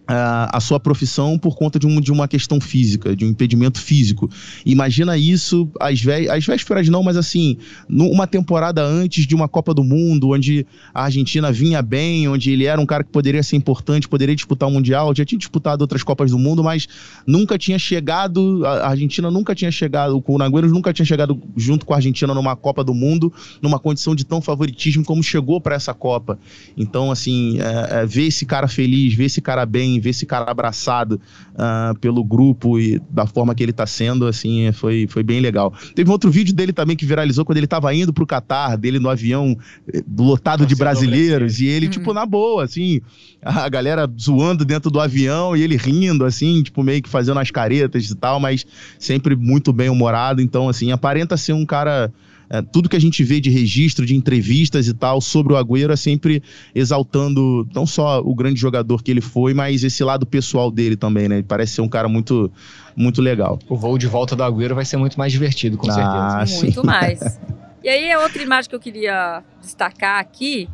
[0.07, 4.29] a sua profissão por conta de, um, de uma questão física, de um impedimento físico.
[4.67, 7.57] Imagina isso às, vé às vésperas não, mas assim,
[7.89, 12.65] numa temporada antes de uma Copa do Mundo, onde a Argentina vinha bem, onde ele
[12.65, 16.03] era um cara que poderia ser importante, poderia disputar o Mundial, já tinha disputado outras
[16.03, 16.89] Copas do Mundo, mas
[17.27, 21.93] nunca tinha chegado, a Argentina nunca tinha chegado, o Nagüero nunca tinha chegado junto com
[21.93, 25.95] a Argentina numa Copa do Mundo, numa condição de tão favoritismo como chegou para essa
[25.95, 26.39] Copa.
[26.77, 30.51] Então, assim, é, é, ver esse cara feliz, ver esse cara bem, ver esse cara
[30.51, 31.21] abraçado
[31.55, 35.73] uh, pelo grupo e da forma que ele está sendo, assim, foi, foi bem legal.
[35.95, 38.77] Teve um outro vídeo dele também que viralizou quando ele estava indo para o Catar,
[38.77, 39.57] dele no avião
[39.93, 42.15] eh, lotado de brasileiros, e ele, tipo, uhum.
[42.15, 43.01] na boa, assim,
[43.43, 47.51] a galera zoando dentro do avião e ele rindo, assim, tipo, meio que fazendo as
[47.51, 48.65] caretas e tal, mas
[48.99, 50.41] sempre muito bem humorado.
[50.41, 52.13] Então, assim, aparenta ser um cara
[52.53, 55.91] é, tudo que a gente vê de registro, de entrevistas e tal sobre o Agüero
[55.91, 56.43] é sempre
[56.75, 61.31] exaltando não só o grande jogador que ele foi, mas esse lado pessoal dele também,
[61.31, 61.37] né?
[61.37, 62.53] Ele parece ser um cara muito,
[62.95, 63.59] muito legal.
[63.71, 66.63] O voo de volta do Agüero vai ser muito mais divertido, com ah, certeza.
[66.67, 67.41] Muito mais.
[67.83, 70.69] E aí, a outra imagem que eu queria destacar aqui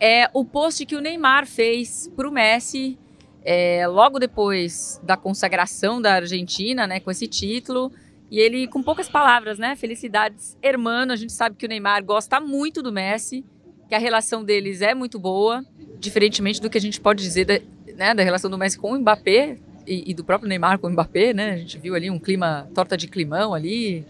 [0.00, 2.98] é o post que o Neymar fez para o Messi
[3.44, 7.92] é, logo depois da consagração da Argentina, né, com esse título.
[8.30, 9.74] E ele, com poucas palavras, né?
[9.74, 11.12] Felicidades, hermano.
[11.12, 13.44] A gente sabe que o Neymar gosta muito do Messi,
[13.88, 15.64] que a relação deles é muito boa,
[15.98, 17.60] diferentemente do que a gente pode dizer da,
[17.96, 20.90] né, da relação do Messi com o Mbappé e, e, do próprio Neymar com o
[20.90, 21.50] Mbappé, né?
[21.52, 24.04] A gente viu ali um clima, torta de climão ali.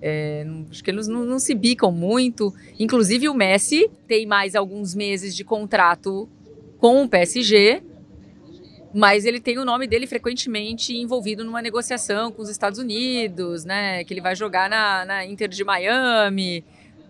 [0.00, 2.54] É, acho que eles não, não se bicam muito.
[2.78, 6.26] Inclusive, o Messi tem mais alguns meses de contrato
[6.78, 7.82] com o PSG
[8.92, 14.02] mas ele tem o nome dele frequentemente envolvido numa negociação com os Estados Unidos, né?
[14.02, 16.64] Que ele vai jogar na, na Inter de Miami,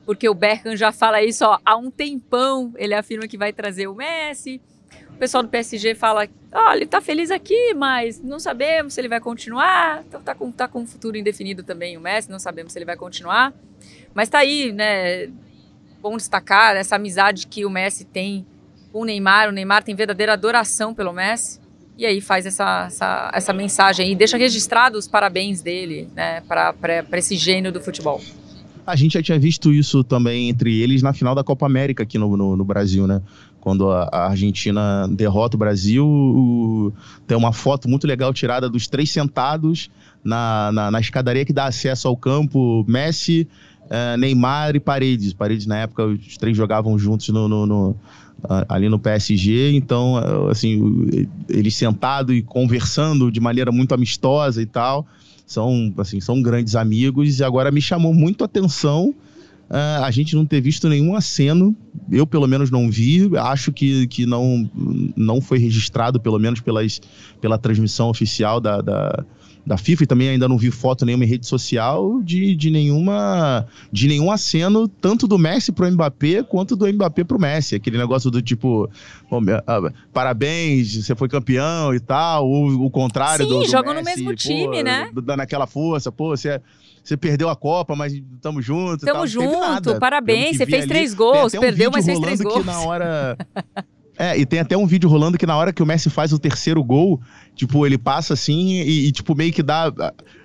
[0.05, 2.73] porque o Beckham já fala isso ó, há um tempão.
[2.77, 4.61] Ele afirma que vai trazer o Messi.
[5.09, 9.09] O pessoal do PSG fala: ó, ele tá feliz aqui, mas não sabemos se ele
[9.09, 10.05] vai continuar.
[10.07, 12.85] Então tá com, tá com um futuro indefinido também o Messi, não sabemos se ele
[12.85, 13.55] vai continuar.
[14.13, 15.31] Mas tá aí, né?
[16.03, 18.47] Bom destacar essa amizade que o Messi tem
[18.93, 19.49] com o Neymar.
[19.49, 21.61] O Neymar tem verdadeira adoração pelo Messi
[22.01, 27.05] e aí faz essa, essa, essa mensagem e deixa registrado os parabéns dele né, para
[27.19, 28.23] esse gênio do futebol.
[28.87, 32.17] A gente já tinha visto isso também entre eles na final da Copa América aqui
[32.17, 33.21] no, no, no Brasil, né?
[33.61, 36.91] Quando a, a, Argentina derrota o Brasil, o,
[37.27, 39.91] tem uma foto muito legal tirada dos três sentados
[40.25, 42.83] na, na, na escadaria que dá acesso ao campo.
[42.89, 43.47] Messi,
[43.85, 45.35] uh, Neymar e Paredes.
[45.35, 47.97] Paredes, na época, os três jogavam juntos no, no, no
[48.69, 50.17] ali no PSG, então,
[50.49, 55.07] assim, eles sentados e conversando de maneira muito amistosa e tal,
[55.47, 59.15] são, assim, são grandes amigos e agora me chamou muito a atenção
[59.71, 61.75] uh, a gente não ter visto nenhum aceno,
[62.11, 64.69] eu pelo menos não vi, acho que, que não,
[65.17, 67.01] não foi registrado, pelo menos pelas,
[67.41, 69.25] pela transmissão oficial da, da
[69.67, 73.67] da FIFA e também ainda não vi foto nenhuma em rede social de, de nenhuma
[73.93, 78.31] de nenhum aceno tanto do Messi pro Mbappé quanto do Mbappé pro Messi, aquele negócio
[78.31, 78.89] do tipo,
[79.67, 84.03] ah, parabéns, você foi campeão e tal, o, o contrário Sim, do, do jogam no
[84.03, 85.11] mesmo time, né?
[85.15, 86.61] Dando aquela força, pô, você
[87.03, 89.05] você perdeu a Copa, mas estamos juntos.
[89.05, 90.59] Tamo junto, parabéns.
[90.59, 90.89] Você fez ali.
[90.89, 92.61] três gols, um perdeu, mas fez três gols.
[92.61, 93.37] Que na hora.
[94.19, 96.39] É, e tem até um vídeo rolando que na hora que o Messi faz o
[96.39, 97.19] terceiro gol,
[97.61, 99.93] tipo, ele passa assim e, e, tipo, meio que dá.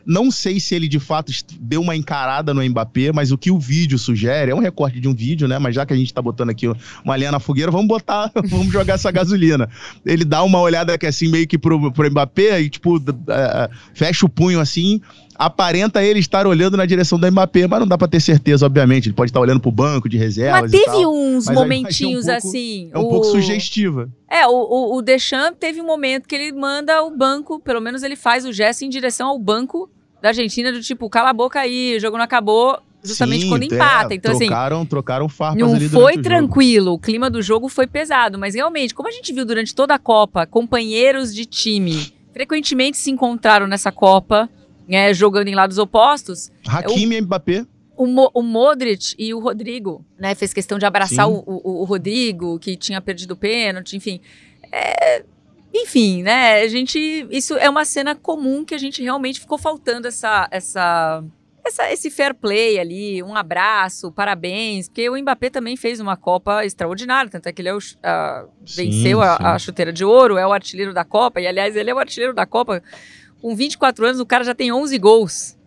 [0.06, 3.58] Não sei se ele de fato deu uma encarada no Mbappé, mas o que o
[3.58, 5.58] vídeo sugere, é um recorte de um vídeo, né?
[5.58, 6.70] Mas já que a gente tá botando aqui
[7.04, 9.70] uma linha na fogueira, vamos botar, vamos jogar essa gasolina.
[10.06, 14.26] Ele dá uma olhada que assim, meio que pro, pro Mbappé e, tipo, é, fecha
[14.26, 15.02] o punho assim
[15.38, 19.08] aparenta ele estar olhando na direção do Mbappé, mas não dá para ter certeza, obviamente.
[19.08, 20.72] Ele pode estar olhando pro banco de reservas.
[20.72, 22.90] Mas teve uns mas momentinhos é um pouco, assim.
[22.94, 23.10] É um o...
[23.10, 24.10] pouco sugestiva.
[24.30, 28.04] É, o, o, o Deschamps teve um momento que ele manda o banco, pelo menos
[28.04, 29.90] ele faz o gesto em direção ao banco
[30.22, 32.80] da Argentina, do tipo, cala a boca aí, o jogo não acabou.
[33.04, 34.14] Justamente Sim, quando é, empata.
[34.14, 34.86] É, então, assim, trocaram, assim.
[34.88, 36.92] Trocaram farpas não ali foi tranquilo.
[36.92, 38.40] O, o clima do jogo foi pesado.
[38.40, 43.12] Mas realmente, como a gente viu durante toda a Copa, companheiros de time frequentemente se
[43.12, 44.50] encontraram nessa Copa
[44.88, 46.52] né, jogando em lados opostos.
[46.68, 47.66] Hakimi e Mbappé.
[47.98, 50.36] O, Mo, o Modric e o Rodrigo, né?
[50.36, 54.20] Fez questão de abraçar o, o, o Rodrigo, que tinha perdido o pênalti, enfim.
[54.72, 55.24] É,
[55.74, 56.62] enfim, né?
[56.62, 57.28] A gente.
[57.30, 60.48] Isso é uma cena comum que a gente realmente ficou faltando essa.
[60.52, 61.24] essa
[61.68, 66.64] essa, esse fair play ali, um abraço, parabéns, porque o Mbappé também fez uma Copa
[66.64, 69.44] extraordinária, tanto é que ele é o, a- Sim, venceu a, sim.
[69.44, 72.36] a chuteira de ouro, é o artilheiro da Copa, e aliás, ele é o artilheiro
[72.36, 72.84] da Copa.
[73.42, 75.58] Com 24 anos, o cara já tem 11 gols,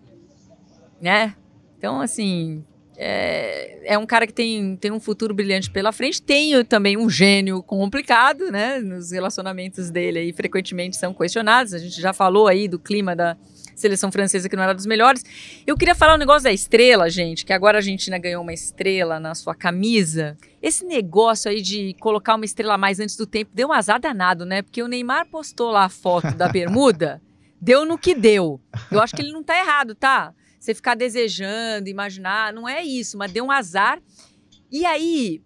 [1.01, 1.35] né?
[1.79, 2.65] Então, assim,
[3.01, 6.21] é, é um cara que tem, tem um futuro brilhante pela frente.
[6.21, 8.81] Tem também um gênio complicado, né?
[8.81, 11.73] Nos relacionamentos dele aí, frequentemente são questionados.
[11.73, 13.37] A gente já falou aí do clima da
[13.77, 15.25] seleção francesa que não era dos melhores.
[15.65, 19.21] Eu queria falar um negócio da estrela, gente, que agora a Argentina ganhou uma estrela
[19.21, 20.37] na sua camisa.
[20.61, 24.01] Esse negócio aí de colocar uma estrela a mais antes do tempo deu um azar
[24.01, 24.61] danado, né?
[24.61, 27.23] Porque o Neymar postou lá a foto da bermuda,
[27.61, 28.61] deu no que deu.
[28.91, 30.35] Eu acho que ele não tá errado, tá?
[30.69, 34.03] Você ficar desejando, imaginar, não é isso, mas deu um azar.
[34.71, 35.41] E aí,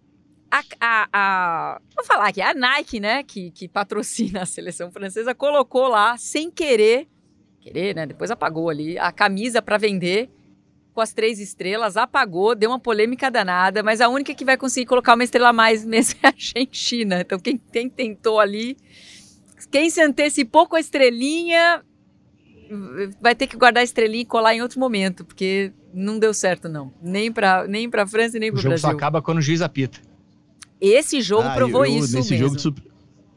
[0.50, 5.32] a, a, a- vou falar aqui, a Nike, né, que, que patrocina a seleção francesa,
[5.32, 7.06] colocou lá, sem querer,
[7.60, 10.28] querer, né, depois apagou ali, a camisa para vender
[10.92, 14.86] com as três estrelas, apagou, deu uma polêmica danada, mas a única que vai conseguir
[14.86, 17.20] colocar uma estrela a mais mesmo é a Argentina.
[17.20, 18.76] Então, quem, quem tentou ali,
[19.70, 21.84] quem se antecipou com a estrelinha,
[23.20, 26.68] vai ter que guardar a estrelinha e colar em outro momento, porque não deu certo,
[26.68, 26.92] não.
[27.02, 28.96] Nem para nem pra França e nem O para o jogo só Brasil.
[28.98, 29.98] acaba quando o juiz apita.
[30.80, 32.48] Esse jogo Ah, provou eu- isso nesse mesmo.
[32.48, 32.58] Jogo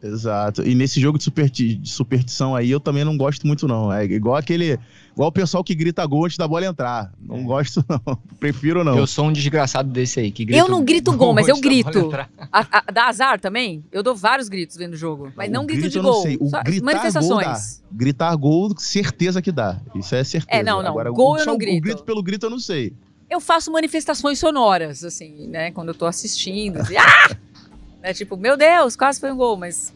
[0.05, 0.61] Exato.
[0.63, 3.91] E nesse jogo de, superti- de superstição aí, eu também não gosto muito, não.
[3.91, 4.77] É igual aquele.
[5.13, 7.11] Igual o pessoal que grita gol antes da bola entrar.
[7.19, 7.43] Não É.
[7.43, 8.17] gosto, não.
[8.39, 8.97] Prefiro não.
[8.97, 10.29] Eu sou um desgraçado desse aí.
[10.31, 12.11] Que grita Eu não grito gol, mas eu grito.
[12.51, 13.83] A, a, dá azar também?
[13.91, 15.31] Eu dou vários gritos vendo o jogo.
[15.35, 16.21] Mas O não grito grito de eu não gol.
[16.21, 16.37] sei.
[16.39, 17.83] O Só gritar manifestações.
[17.91, 19.79] Gritar gol, certeza que dá.
[19.95, 20.59] Isso é certeza.
[20.59, 20.89] É, não, não.
[20.89, 21.77] Agora, Gol eu não grito.
[21.77, 22.93] O grito pelo grito eu não sei.
[23.29, 25.71] Eu faço manifestações sonoras, assim, né?
[25.71, 26.77] Quando eu tô assistindo.
[26.77, 27.35] Assim, ah!
[28.07, 29.91] É tipo, meu Deus, quase foi um gol, mas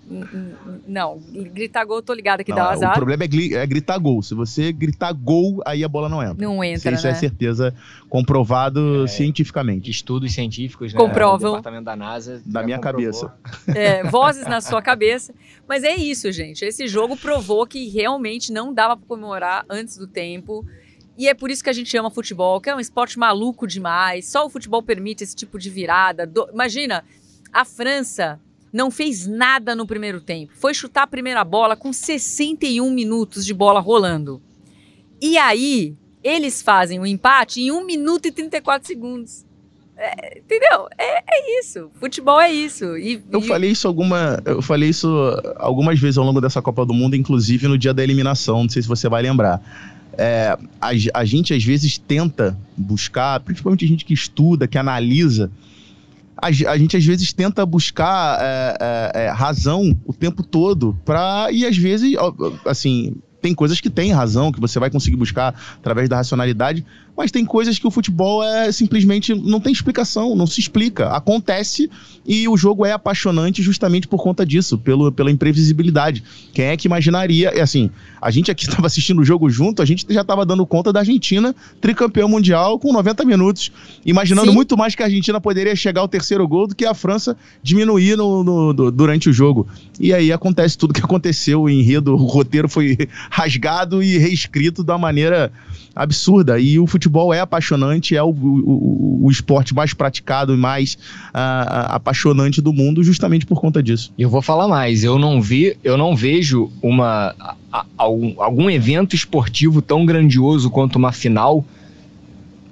[0.88, 1.20] não,
[1.54, 2.96] gritar gol, tô ligada que Não, dá O azar.
[2.96, 4.24] problema é, é gritar gol.
[4.24, 6.36] Se você gritar gol, aí a bola não entra.
[6.44, 7.12] Não entra, Isso né?
[7.12, 7.74] é certeza
[8.10, 9.92] comprovado cientificamente.
[9.92, 11.00] Estudos científicos, né?
[11.00, 11.52] Comprovam.
[11.52, 12.42] O departamento da NASA.
[12.46, 13.04] Da minha comprovou.
[13.06, 13.34] cabeça.
[13.80, 15.32] É, vozes na sua cabeça.
[15.68, 16.66] Mas é isso, gente.
[16.66, 20.66] Esse jogo provou que realmente não dava pra comemorar antes do tempo.
[21.16, 24.26] E é por isso que a gente ama futebol, que é um esporte maluco demais.
[24.28, 26.26] Só o futebol permite esse tipo de virada.
[26.26, 27.04] Do- Imagina,
[27.54, 28.40] a França
[28.72, 30.52] não fez nada no primeiro tempo.
[30.56, 34.42] Foi chutar a primeira bola com 61 minutos de bola rolando.
[35.22, 39.46] E aí, eles fazem o empate em 1 minuto e 34 segundos.
[39.98, 40.88] É, entendeu?
[40.98, 41.90] É, é isso.
[42.00, 42.98] Futebol é isso.
[42.98, 45.10] E, Eu e- falei isso alguma, eu falei isso
[45.58, 48.62] algumas vezes ao longo dessa Copa do Mundo, inclusive no dia da eliminação.
[48.64, 49.62] Não sei se você vai lembrar.
[50.18, 55.52] É, a, a gente às vezes tenta buscar, principalmente a gente que estuda, que analisa,
[56.42, 61.52] a, a gente às vezes tenta buscar é, é, é, razão o tempo todo para
[61.52, 62.14] e às vezes
[62.66, 66.86] assim tem coisas que tem razão que você vai conseguir buscar através da racionalidade,
[67.20, 71.90] mas tem coisas que o futebol é simplesmente não tem explicação, não se explica, acontece
[72.26, 76.24] e o jogo é apaixonante justamente por conta disso, pelo, pela imprevisibilidade.
[76.54, 77.52] Quem é que imaginaria?
[77.54, 77.90] E assim,
[78.22, 81.02] a gente aqui estava assistindo o jogo junto, a gente já estava dando conta da
[81.02, 83.70] Argentina, tricampeão mundial, com 90 minutos,
[84.06, 84.56] imaginando Sim.
[84.56, 88.16] muito mais que a Argentina poderia chegar ao terceiro gol do que a França diminuir
[88.16, 89.68] no, no- do- durante o jogo.
[90.00, 92.98] E aí acontece tudo que aconteceu, o enredo, o roteiro foi
[93.30, 95.52] rasgado e reescrito da maneira
[95.96, 96.60] absurda.
[96.60, 100.98] E o futebol é apaixonante, é o, o- o- esporte mais praticado e mais
[101.34, 104.12] ah, apaixonante do mundo, justamente por conta disso.
[104.18, 108.34] E eu vou falar mais, eu não vi, eu não vejo uma a- a- algum,
[108.42, 111.66] algum evento esportivo tão grandioso quanto uma final,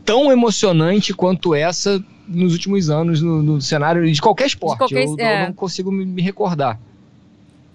[0.06, 4.78] tão emocionante quanto essa nos últimos anos no, no cenário de qualquer esporte.
[4.80, 5.46] qualquer- eu, eu é.
[5.48, 6.80] não consigo me, me recordar.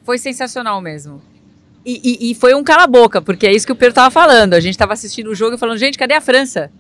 [0.04, 1.20] Foi sensacional mesmo.
[1.84, 4.54] E, e- e foi um cala-boca, porque é isso que o Pedro tava falando.
[4.54, 6.70] A gente tava assistindo o jogo e falando, gente, cadê a França?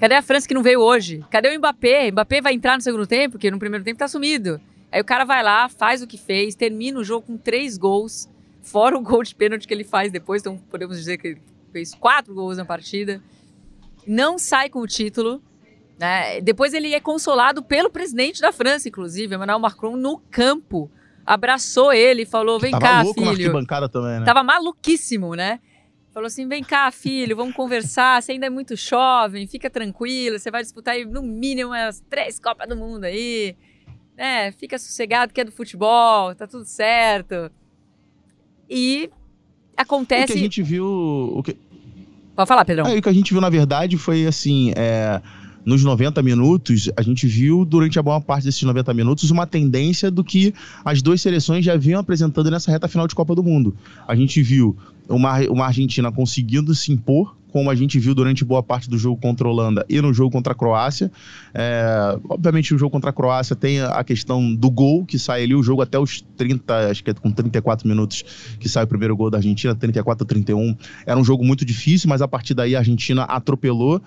[0.00, 1.24] Cadê a França que não veio hoje?
[1.30, 2.10] Cadê o Mbappé?
[2.10, 4.60] Mbappé vai entrar no segundo tempo, porque no primeiro tempo tá sumido.
[4.90, 8.28] Aí o cara vai lá, faz o que fez, termina o jogo com três gols,
[8.62, 11.42] fora o gol de pênalti que ele faz depois, então podemos dizer que ele
[11.72, 13.20] fez quatro gols na partida.
[14.06, 15.42] Não sai com o título.
[15.98, 16.40] Né?
[16.40, 20.88] Depois ele é consolado pelo presidente da França, inclusive, Emmanuel Macron, no campo.
[21.28, 23.46] Abraçou ele e falou: vem Tava cá, louco na filho.
[23.46, 24.24] arquibancada também, né?
[24.24, 25.60] Tava maluquíssimo, né?
[26.14, 28.22] Falou assim: vem cá, filho, vamos conversar.
[28.22, 30.38] Você ainda é muito jovem, fica tranquilo.
[30.38, 33.54] Você vai disputar aí, no mínimo umas três Copas do Mundo aí.
[34.16, 34.52] Né?
[34.52, 37.50] Fica sossegado que é do futebol, tá tudo certo.
[38.68, 40.32] E O que acontece.
[40.32, 40.86] a gente viu.
[41.36, 41.56] O que,
[42.34, 42.86] Pode falar, Pedrão.
[42.86, 44.72] Aí o que a gente viu, na verdade, foi assim.
[44.76, 45.20] é,
[45.68, 50.10] nos 90 minutos, a gente viu durante a maior parte desses 90 minutos uma tendência
[50.10, 53.76] do que as duas seleções já vinham apresentando nessa reta final de Copa do Mundo.
[54.06, 54.74] A gente viu
[55.06, 59.20] uma, uma Argentina conseguindo se impor como a gente viu durante boa parte do jogo
[59.20, 61.12] contra a Holanda e no jogo contra a Croácia.
[61.52, 65.54] É, obviamente, o jogo contra a Croácia tem a questão do gol, que sai ali
[65.54, 68.24] o jogo até os 30, acho que é com 34 minutos
[68.58, 70.76] que sai o primeiro gol da Argentina, 34 a 31.
[71.04, 74.00] Era um jogo muito difícil, mas a partir daí a Argentina atropelou.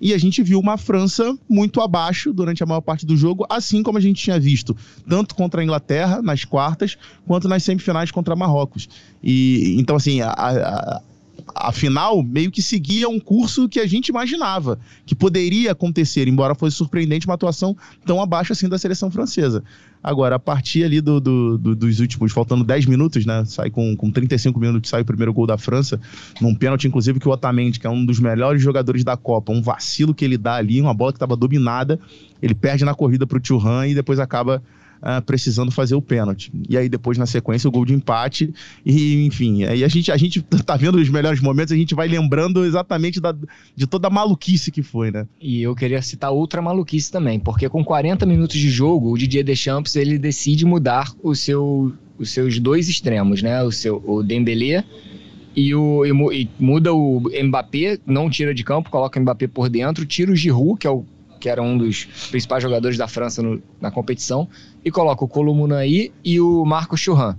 [0.00, 3.82] E a gente viu uma França muito abaixo durante a maior parte do jogo, assim
[3.82, 4.76] como a gente tinha visto,
[5.08, 8.88] tanto contra a Inglaterra nas quartas, quanto nas semifinais contra Marrocos.
[9.22, 11.02] E então, assim, a, a
[11.54, 16.76] afinal, meio que seguia um curso que a gente imaginava que poderia acontecer, embora fosse
[16.76, 19.62] surpreendente uma atuação tão abaixo assim da seleção francesa.
[20.02, 23.44] Agora, a partir ali do, do, do, dos últimos, faltando 10 minutos, né?
[23.44, 26.00] Sai com, com 35 minutos, sai o primeiro gol da França,
[26.40, 29.60] num pênalti, inclusive, que o Otamendi, que é um dos melhores jogadores da Copa, um
[29.60, 31.98] vacilo que ele dá ali, uma bola que estava dominada,
[32.40, 34.62] ele perde na corrida para o Thuram e depois acaba
[35.02, 36.52] uh, precisando fazer o pênalti.
[36.68, 38.52] E aí depois na sequência o gol de empate
[38.84, 42.08] e enfim, aí a gente a gente tá vendo os melhores momentos, a gente vai
[42.08, 43.34] lembrando exatamente da,
[43.74, 45.26] de toda a maluquice que foi, né?
[45.40, 49.44] E eu queria citar outra maluquice também, porque com 40 minutos de jogo, o Didier
[49.44, 53.62] Deschamps ele decide mudar o seu, os seus dois extremos, né?
[53.62, 54.84] O seu o Dembélé
[55.56, 60.04] e, o, e muda o Mbappé, não tira de campo, coloca o Mbappé por dentro,
[60.04, 61.04] tira o Giroud, que é o
[61.46, 64.48] que era um dos principais jogadores da França no, na competição,
[64.84, 67.36] e coloca o Columunaí e o Marco Churran.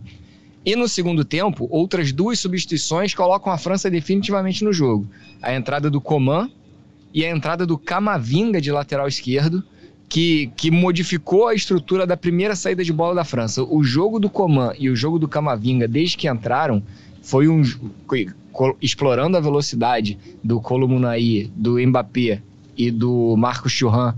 [0.66, 5.10] E no segundo tempo, outras duas substituições colocam a França definitivamente no jogo.
[5.42, 6.50] A entrada do Coman
[7.14, 9.62] e a entrada do Camavinga de lateral esquerdo,
[10.08, 13.62] que, que modificou a estrutura da primeira saída de bola da França.
[13.62, 16.82] O jogo do Coman e o jogo do Camavinga, desde que entraram,
[17.22, 17.62] foi um
[18.82, 22.42] explorando a velocidade do Columunaí, do Mbappé
[22.78, 24.14] e do Marcos Churran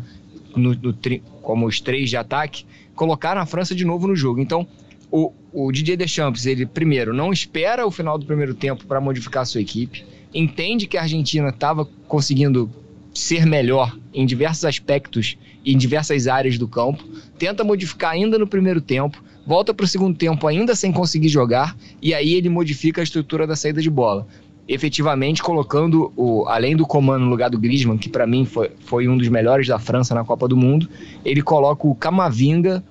[0.56, 0.94] no, no,
[1.42, 4.40] como os três de ataque, colocaram a França de novo no jogo.
[4.40, 4.68] Então,
[5.12, 9.44] o, o Didier Deschamps, ele primeiro não espera o final do primeiro tempo para modificar
[9.44, 12.70] a sua equipe, entende que a Argentina estava conseguindo
[13.14, 17.04] ser melhor em diversos aspectos e em diversas áreas do campo,
[17.38, 21.76] tenta modificar ainda no primeiro tempo, volta para o segundo tempo ainda sem conseguir jogar
[22.02, 24.28] e aí ele modifica a estrutura da saída de bola
[24.70, 29.08] efetivamente colocando, o, além do comando no lugar do Griezmann, que para mim foi, foi
[29.08, 30.88] um dos melhores da França na Copa do Mundo,
[31.26, 32.84] ele coloca o Camavinga,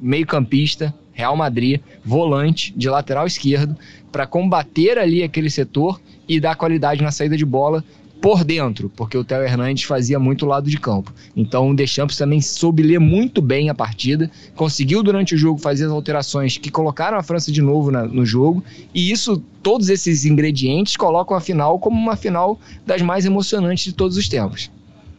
[0.00, 3.76] meio-campista, Real Madrid, volante de lateral esquerdo,
[4.10, 7.84] para combater ali aquele setor e dar qualidade na saída de bola
[8.22, 11.12] por dentro, porque o Theo Hernandes fazia muito lado de campo.
[11.36, 15.86] Então o Deschamps também soube ler muito bem a partida, conseguiu durante o jogo fazer
[15.86, 18.62] as alterações que colocaram a França de novo na, no jogo,
[18.94, 23.92] e isso, todos esses ingredientes colocam a final como uma final das mais emocionantes de
[23.92, 24.70] todos os tempos.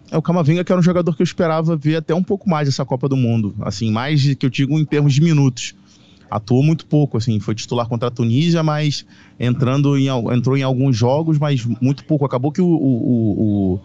[0.10, 2.70] É o Camavinga que era um jogador que eu esperava ver até um pouco mais
[2.70, 5.76] essa Copa do Mundo, assim, mais que eu digo em termos de minutos
[6.34, 9.06] atuou muito pouco, assim, foi titular contra a Tunísia, mas
[9.40, 12.26] entrando em, entrou em alguns jogos, mas muito pouco.
[12.26, 13.80] Acabou que o, o, o,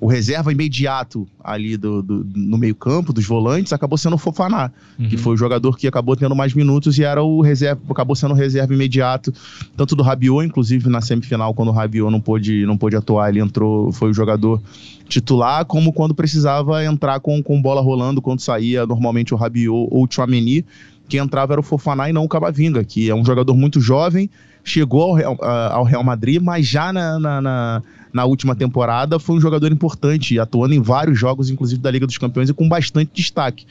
[0.00, 4.70] o reserva imediato ali do, do no meio campo, dos volantes, acabou sendo o Fofaná,
[4.96, 5.08] uhum.
[5.08, 8.32] que foi o jogador que acabou tendo mais minutos e era o reserva, acabou sendo
[8.32, 9.32] o reserva imediato,
[9.76, 13.40] tanto do Rabiot, inclusive na semifinal, quando o Rabiot não pôde, não pôde atuar, ele
[13.40, 14.62] entrou, foi o jogador
[15.08, 20.04] titular, como quando precisava entrar com, com bola rolando, quando saía normalmente o Rabiot ou
[20.04, 20.64] o Chouameni,
[21.08, 24.30] quem entrava era o Fofaná e não o Camavinga, que é um jogador muito jovem,
[24.62, 27.82] chegou ao Real, ao Real Madrid, mas já na, na, na,
[28.12, 32.18] na, última temporada foi um jogador importante, atuando em vários jogos, inclusive da Liga dos
[32.18, 33.66] Campeões, e com bastante destaque.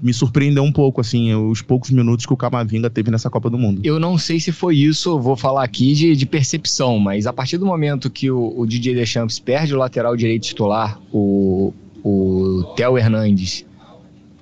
[0.00, 3.58] Me surpreendeu um pouco, assim, os poucos minutos que o Camavinga teve nessa Copa do
[3.58, 3.80] Mundo.
[3.82, 7.56] Eu não sei se foi isso, vou falar aqui de, de percepção, mas a partir
[7.56, 11.72] do momento que o, o DJ Deschamps perde o lateral direito titular, o,
[12.04, 13.64] o Theo Hernandes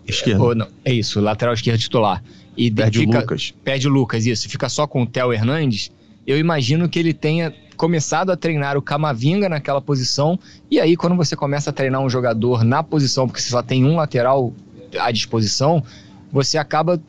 [0.06, 0.54] Esquerdo.
[0.54, 2.22] não, é isso, lateral esquerdo titular.
[2.56, 3.54] E perde fica, o Lucas.
[3.64, 4.48] Perde o Lucas, isso.
[4.48, 5.90] Fica só com o Theo Hernandes.
[6.26, 10.38] Eu imagino que ele tenha começado a treinar o Camavinga naquela posição.
[10.70, 13.84] E aí, quando você começa a treinar um jogador na posição, porque você só tem
[13.84, 14.52] um lateral
[14.98, 15.82] à disposição,
[16.32, 17.00] você acaba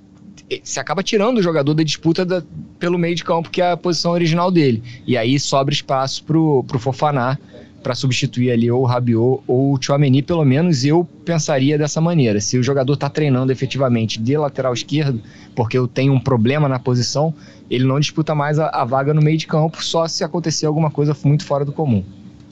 [0.63, 2.43] se acaba tirando o jogador da disputa da,
[2.77, 4.83] pelo meio de campo, que é a posição original dele.
[5.07, 7.37] E aí sobra espaço pro, pro Fofaná
[7.85, 12.41] para substituir ali ou o Rabiot ou o Chouameni, pelo menos eu pensaria dessa maneira.
[12.41, 15.21] Se o jogador está treinando efetivamente de lateral esquerdo,
[15.53, 17.31] porque eu tenho um problema na posição,
[17.69, 20.89] ele não disputa mais a, a vaga no meio de campo, só se acontecer alguma
[20.89, 22.03] coisa muito fora do comum.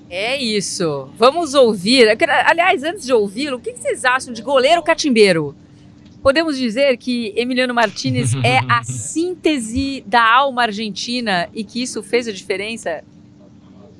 [0.07, 1.09] É isso.
[1.17, 2.15] Vamos ouvir.
[2.45, 5.55] Aliás, antes de ouvi-lo, o que vocês acham de goleiro catimbeiro?
[6.21, 12.27] Podemos dizer que Emiliano Martinez é a síntese da alma argentina e que isso fez
[12.27, 13.03] a diferença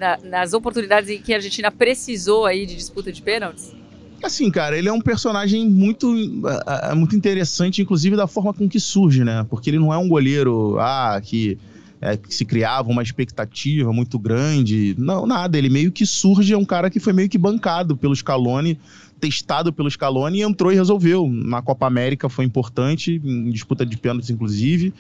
[0.04, 3.74] na, nas oportunidades em que a Argentina precisou aí de disputa de pênaltis?
[4.22, 8.80] Assim, cara, ele é um personagem muito, uh, muito interessante, inclusive da forma com que
[8.80, 9.46] surge, né?
[9.50, 11.58] Porque ele não é um goleiro ah, que,
[12.02, 14.96] é, que se criava uma expectativa muito grande.
[14.98, 15.58] Não, nada.
[15.58, 18.80] Ele meio que surge, é um cara que foi meio que bancado pelo Scaloni,
[19.20, 21.30] testado pelo Scaloni e entrou e resolveu.
[21.30, 24.94] Na Copa América foi importante, em disputa de pênaltis, inclusive.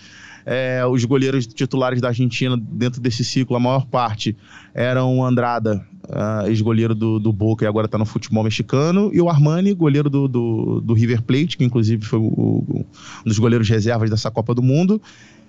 [0.45, 4.35] É, os goleiros titulares da Argentina dentro desse ciclo, a maior parte
[4.73, 9.21] eram o Andrada, uh, ex-goleiro do, do Boca e agora está no futebol mexicano, e
[9.21, 12.85] o Armani, goleiro do, do, do River Plate, que inclusive foi o, o,
[13.25, 15.01] um dos goleiros reservas dessa Copa do Mundo.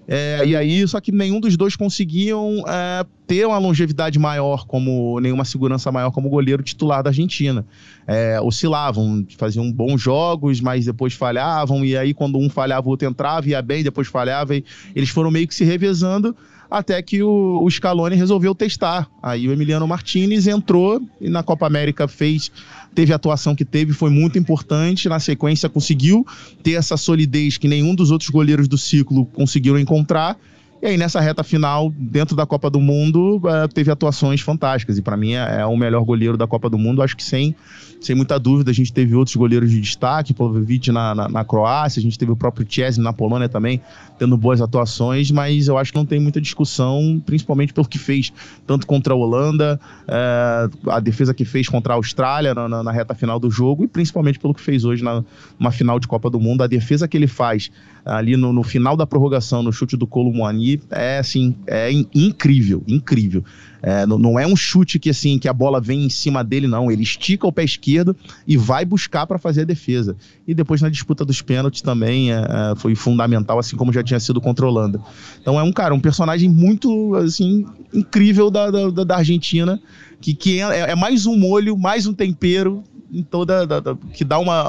[0.07, 5.19] É, e aí, só que nenhum dos dois conseguiam é, ter uma longevidade maior, como
[5.21, 7.65] nenhuma segurança maior como goleiro titular da Argentina.
[8.07, 13.09] É, oscilavam, faziam bons jogos, mas depois falhavam, e aí quando um falhava, o outro
[13.09, 16.37] entrava, ia bem, depois falhava, e eles foram meio que se revezando
[16.71, 19.09] até que o, o Scaloni resolveu testar.
[19.23, 22.51] Aí o Emiliano Martinez entrou e na Copa América fez
[22.95, 25.09] teve a atuação que teve, foi muito importante.
[25.09, 26.25] Na sequência, conseguiu
[26.63, 30.39] ter essa solidez que nenhum dos outros goleiros do ciclo conseguiram encontrar.
[30.85, 34.99] E aí, nessa reta final, dentro da Copa do Mundo, eh, teve atuações fantásticas.
[34.99, 37.01] E para mim é, é, o melhor goleiro da Copa do Mundo.
[37.01, 37.57] Acho que sem,
[38.03, 42.01] sem muita dúvida, a gente teve outros goleiros de destaque, Plovic na, na, na, Croácia,
[42.01, 43.81] a gente teve o próprio Chesney na Polônia também,
[44.19, 48.31] tendo boas atuações, mas eu acho que não tem muita discussão, principalmente pelo que fez,
[48.67, 52.93] tanto contra a Holanda, é, a defesa que fez contra a Austrália na, na, na,
[52.93, 55.25] reta final do jogo, e principalmente pelo que fez hoje na,
[55.59, 56.63] numa final de Copa do Mundo.
[56.63, 57.71] A defesa que ele faz
[58.05, 63.45] ali no, no final da prorrogação, no chute do Colomboani, é assim, é incrível, incrível.
[63.87, 66.67] É, não, não, é um chute que assim que a bola vem em cima dele,
[66.67, 66.91] não.
[66.91, 68.17] Ele estica o pé esquerdo
[68.47, 70.17] e vai buscar para fazer a defesa.
[70.49, 74.19] E depois na disputa dos pênaltis também é, é, foi fundamental, assim como já tinha
[74.19, 75.03] sido controlando.
[75.39, 79.79] Então é um cara, um personagem muito assim incrível da, da, da Argentina,
[80.19, 84.39] que, que é, é mais um molho, mais um tempero em toda da, que dá
[84.39, 84.65] uma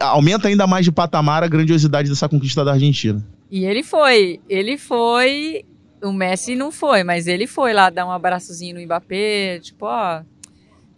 [0.00, 3.24] aumenta ainda mais de patamar a grandiosidade dessa conquista da Argentina.
[3.50, 5.64] E ele foi, ele foi
[6.02, 10.22] o Messi não foi, mas ele foi lá dar um abraçozinho no Mbappé, tipo, ó,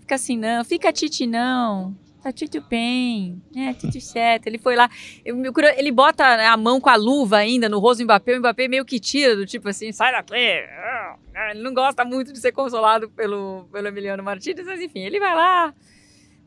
[0.00, 4.46] fica assim não, fica Titi não, tá tudo bem, é, tudo certo.
[4.46, 4.90] Ele foi lá,
[5.24, 8.84] ele bota a mão com a luva ainda no rosto do Mbappé, o Mbappé meio
[8.84, 10.34] que tira, do tipo assim, sai daqui.
[10.34, 15.34] Ele não gosta muito de ser consolado pelo, pelo Emiliano Martínez, mas enfim, ele vai
[15.34, 15.74] lá,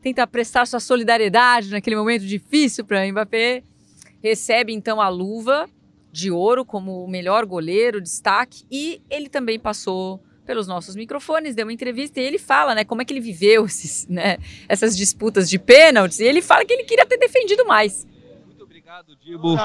[0.00, 3.62] tenta prestar sua solidariedade naquele momento difícil para Mbappé,
[4.22, 5.68] recebe então a luva
[6.14, 11.66] de ouro como o melhor goleiro, destaque, e ele também passou pelos nossos microfones, deu
[11.66, 14.38] uma entrevista e ele fala, né, como é que ele viveu esses, né,
[14.68, 18.06] essas disputas de pênaltis, e ele fala que ele queria ter defendido mais.
[18.46, 19.56] Muito obrigado, Dibo.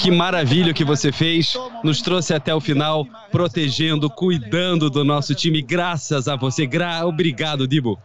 [0.00, 1.54] Que maravilha que você fez.
[1.82, 5.60] Nos trouxe até o final, protegendo, cuidando do nosso time.
[5.60, 6.66] Graças a você.
[6.66, 7.98] Gra obrigado, Dibo.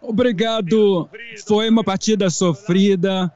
[0.00, 1.08] Obrigado.
[1.46, 3.32] Foi uma partida sofrida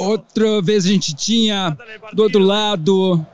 [0.00, 1.76] Outra vez a gente tinha
[2.14, 3.24] do outro lado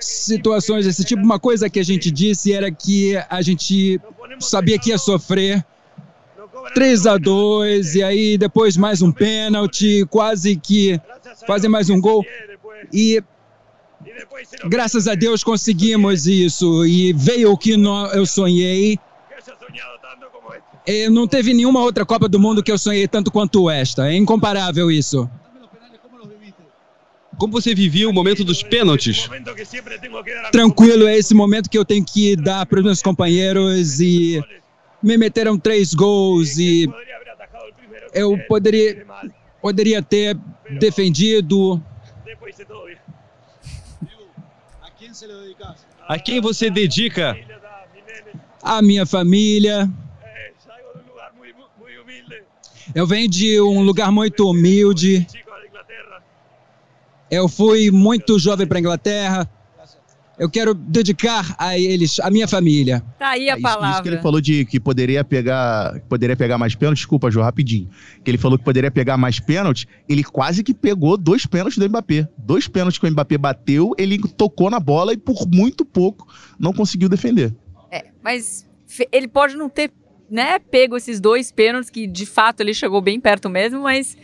[0.00, 1.22] situações desse tipo.
[1.22, 4.00] Uma coisa que a gente disse era que a gente
[4.40, 5.62] sabia que ia sofrer
[6.74, 10.98] 3 a 2 e aí depois mais um pênalti, quase que
[11.46, 12.24] fazer mais um gol.
[12.90, 13.22] E
[14.64, 17.74] graças a Deus conseguimos isso e veio o que
[18.14, 18.98] eu sonhei.
[20.86, 24.10] E não teve nenhuma outra Copa do Mundo que eu sonhei tanto quanto esta.
[24.10, 25.28] É incomparável isso.
[27.38, 29.28] Como você vivia o momento dos pênaltis?
[30.50, 34.42] Tranquilo, é esse momento que eu tenho que dar para os meus companheiros e
[35.00, 36.90] me meteram três gols e
[38.12, 39.06] eu poderia,
[39.62, 40.36] poderia ter
[40.78, 41.80] defendido.
[46.08, 47.38] A quem você dedica?
[48.60, 49.88] A minha família.
[52.94, 55.26] Eu venho de um lugar muito humilde.
[57.30, 59.50] Eu fui muito jovem para a Inglaterra.
[60.38, 63.02] Eu quero dedicar a eles, a minha família.
[63.18, 63.90] Tá aí a é, palavra.
[63.90, 67.00] Isso que ele falou de que poderia pegar, poderia pegar mais pênaltis.
[67.00, 67.88] Desculpa, João, rapidinho.
[68.22, 69.86] Que ele falou que poderia pegar mais pênaltis.
[70.08, 72.28] Ele quase que pegou dois pênaltis do Mbappé.
[72.38, 76.72] Dois pênaltis que o Mbappé bateu, ele tocou na bola e por muito pouco não
[76.72, 77.52] conseguiu defender.
[77.90, 78.64] É, mas
[79.10, 79.90] ele pode não ter,
[80.30, 84.16] né, pego esses dois pênaltis que de fato ele chegou bem perto mesmo, mas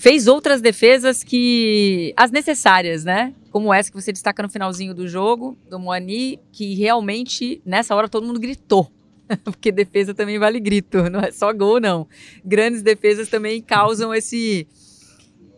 [0.00, 3.34] fez outras defesas que as necessárias, né?
[3.50, 8.08] Como essa que você destaca no finalzinho do jogo, do Moani, que realmente nessa hora
[8.08, 8.90] todo mundo gritou.
[9.44, 12.08] Porque defesa também vale grito, não é só gol, não.
[12.42, 14.66] Grandes defesas também causam esse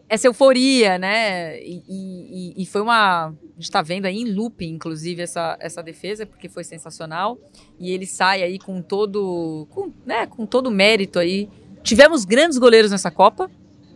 [0.09, 1.63] essa euforia, né?
[1.63, 3.29] E, e, e foi uma.
[3.29, 7.39] A gente está vendo aí em loop, inclusive, essa, essa defesa, porque foi sensacional.
[7.79, 9.69] E ele sai aí com todo.
[9.71, 11.49] Com, né, com todo mérito aí
[11.83, 13.51] tivemos grandes goleiros nessa Copa,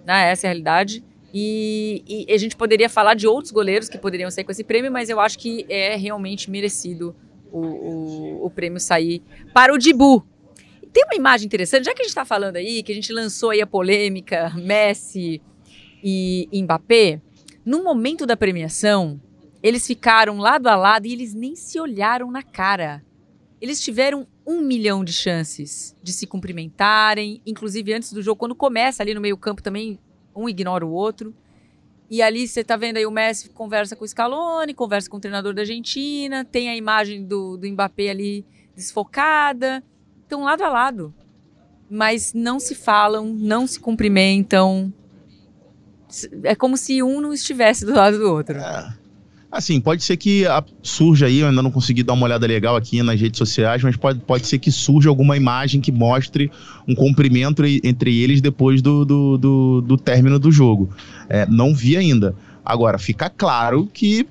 [0.06, 0.30] né?
[0.30, 1.04] Essa é a realidade.
[1.34, 4.90] E, e, a gente poderia falar de outros goleiros que poderiam sair com esse prêmio,
[4.90, 7.14] mas eu acho que é realmente merecido
[7.52, 9.20] o, o, o prêmio sair
[9.52, 10.24] para o Dibu.
[10.92, 13.50] Tem uma imagem interessante, já que a gente está falando aí, que a gente lançou
[13.50, 15.42] aí a polêmica Messi
[16.02, 17.20] e Mbappé,
[17.64, 19.20] no momento da premiação,
[19.62, 23.04] eles ficaram lado a lado e eles nem se olharam na cara.
[23.66, 29.02] Eles tiveram um milhão de chances de se cumprimentarem, inclusive antes do jogo, quando começa
[29.02, 29.98] ali no meio-campo também,
[30.36, 31.34] um ignora o outro.
[32.08, 35.20] E ali você tá vendo aí o Messi conversa com o Scaloni, conversa com o
[35.20, 38.46] treinador da Argentina, tem a imagem do, do Mbappé ali
[38.76, 39.82] desfocada.
[40.22, 41.12] Estão lado a lado.
[41.90, 44.94] Mas não se falam, não se cumprimentam.
[46.44, 48.58] É como se um não estivesse do lado do outro.
[48.58, 49.05] É.
[49.50, 50.44] Assim, pode ser que
[50.82, 53.96] surja aí, eu ainda não consegui dar uma olhada legal aqui nas redes sociais, mas
[53.96, 56.50] pode, pode ser que surja alguma imagem que mostre
[56.86, 60.90] um cumprimento entre eles depois do, do, do, do término do jogo.
[61.28, 62.34] É, não vi ainda.
[62.64, 64.26] Agora, fica claro que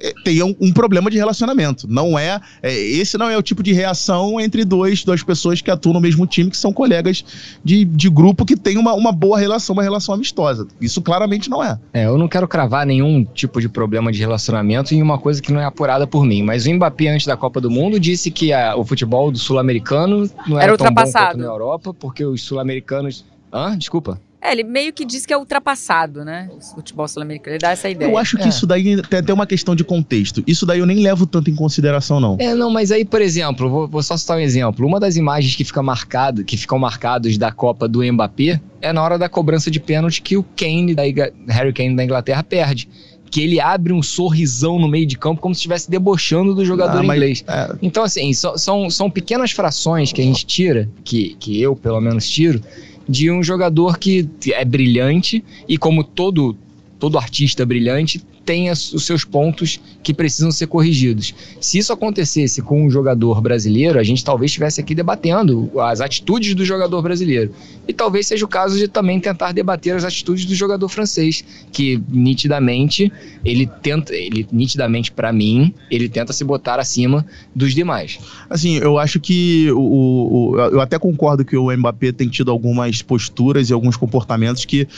[0.00, 1.86] é, tenha um, um, problema de relacionamento.
[1.88, 5.70] Não é, é, esse não é o tipo de reação entre dois, duas pessoas que
[5.70, 7.24] atuam no mesmo time, que são colegas
[7.64, 10.66] de, de grupo que tem uma, uma boa relação, uma relação amistosa.
[10.80, 11.78] Isso claramente não é.
[11.92, 15.52] É, eu não quero cravar nenhum tipo de problema de relacionamento em uma coisa que
[15.52, 16.42] não é apurada por mim.
[16.42, 20.30] Mas o Mbappé, antes da Copa do Mundo, disse que a, o futebol do sul-americano
[20.46, 23.24] não era, era tão bom quanto na Europa, porque os sul-americanos.
[23.52, 23.76] Hã?
[23.76, 24.20] Desculpa.
[24.40, 26.48] É, ele meio que diz que é ultrapassado, né?
[26.56, 27.56] O futebol sul-americano.
[27.56, 28.08] Ele dá essa ideia.
[28.08, 28.48] Eu acho que é.
[28.48, 30.44] isso daí tem até uma questão de contexto.
[30.46, 32.36] Isso daí eu nem levo tanto em consideração, não.
[32.38, 34.86] É, não, mas aí, por exemplo, vou, vou só citar um exemplo.
[34.86, 39.02] Uma das imagens que fica marcado, que ficam marcados da Copa do Mbappé é na
[39.02, 41.02] hora da cobrança de pênalti que o Kane, da
[41.48, 42.88] Harry Kane da Inglaterra, perde
[43.28, 47.00] que ele abre um sorrisão no meio de campo como se estivesse debochando do jogador
[47.00, 47.44] ah, mas, inglês.
[47.46, 47.76] É...
[47.82, 52.00] Então, assim, so, são, são pequenas frações que a gente tira, que, que eu pelo
[52.00, 52.62] menos tiro,
[53.08, 56.56] de um jogador que é brilhante e como todo
[56.98, 61.34] todo artista brilhante tem os seus pontos que precisam ser corrigidos.
[61.60, 66.54] Se isso acontecesse com um jogador brasileiro, a gente talvez estivesse aqui debatendo as atitudes
[66.54, 67.52] do jogador brasileiro.
[67.86, 72.02] E talvez seja o caso de também tentar debater as atitudes do jogador francês, que
[72.08, 73.12] nitidamente
[73.44, 78.18] ele tenta, ele nitidamente para mim, ele tenta se botar acima dos demais.
[78.48, 83.02] Assim, eu acho que o, o eu até concordo que o Mbappé tem tido algumas
[83.02, 84.88] posturas e alguns comportamentos que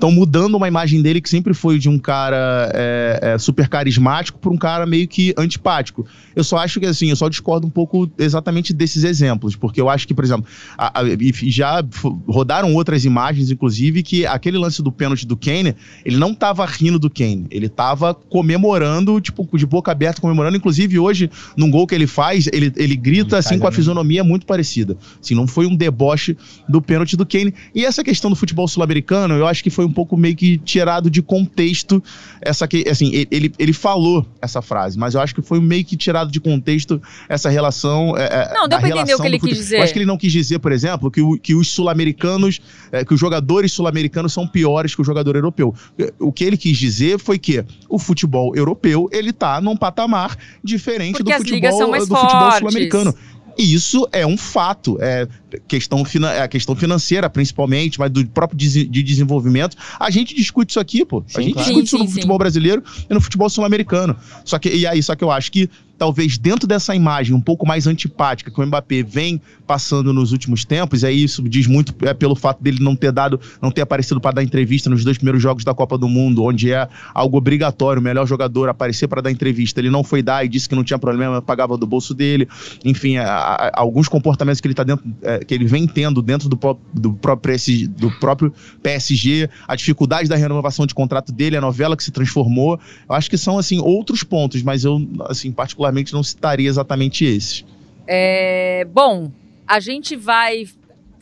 [0.00, 4.38] estão mudando uma imagem dele que sempre foi de um cara é, é, super carismático
[4.38, 6.06] para um cara meio que antipático.
[6.34, 9.90] Eu só acho que assim, eu só discordo um pouco exatamente desses exemplos, porque eu
[9.90, 10.46] acho que, por exemplo,
[10.78, 11.02] a, a,
[11.44, 11.84] já
[12.26, 16.98] rodaram outras imagens, inclusive, que aquele lance do pênalti do Kane, ele não tava rindo
[16.98, 20.56] do Kane, ele tava comemorando, tipo, de boca aberta, comemorando.
[20.56, 24.46] Inclusive, hoje, num gol que ele faz, ele, ele grita assim com a fisionomia muito
[24.46, 24.96] parecida.
[25.22, 26.36] Assim, não foi um deboche
[26.66, 27.52] do pênalti do Kane.
[27.74, 31.10] E essa questão do futebol sul-americano, eu acho que foi um pouco meio que tirado
[31.10, 32.02] de contexto
[32.40, 35.96] essa que assim ele, ele falou essa frase mas eu acho que foi meio que
[35.96, 39.56] tirado de contexto essa relação é, é não deu pra entender o que ele quis
[39.56, 39.78] dizer.
[39.78, 42.60] Eu acho que ele não quis dizer por exemplo que, o, que os sul-americanos
[42.92, 45.74] é, que os jogadores sul-americanos são piores que o jogador europeu.
[46.18, 51.12] O que ele quis dizer foi que o futebol europeu ele tá num patamar diferente
[51.16, 53.14] Porque do futebol do futebol sul-americano
[53.58, 54.98] e isso é um fato.
[55.00, 55.26] É
[55.66, 59.76] questão, é a questão financeira, principalmente, mas do próprio de desenvolvimento.
[59.98, 61.22] A gente discute isso aqui, pô.
[61.26, 61.68] Sim, a gente claro.
[61.68, 64.16] discute sim, isso no sim, futebol brasileiro e no futebol sul-americano.
[64.44, 65.68] Só que, e aí, só que eu acho que
[66.00, 70.64] talvez dentro dessa imagem um pouco mais antipática que o Mbappé vem passando nos últimos
[70.64, 74.18] tempos, aí isso diz muito é, pelo fato dele não ter dado, não ter aparecido
[74.18, 78.00] para dar entrevista nos dois primeiros jogos da Copa do Mundo, onde é algo obrigatório
[78.00, 79.78] o melhor jogador aparecer para dar entrevista.
[79.78, 82.48] Ele não foi dar e disse que não tinha problema, pagava do bolso dele.
[82.82, 86.48] Enfim, a, a, alguns comportamentos que ele tá dentro, é, que ele vem tendo dentro
[86.48, 86.58] do,
[86.94, 91.94] do, próprio PSG, do próprio PSG, a dificuldade da renovação de contrato dele, a novela
[91.94, 92.80] que se transformou.
[93.06, 97.24] Eu acho que são assim outros pontos, mas eu assim particularmente particularmente não citaria exatamente
[97.24, 97.64] esses.
[98.06, 99.30] É, bom,
[99.66, 100.66] a gente vai.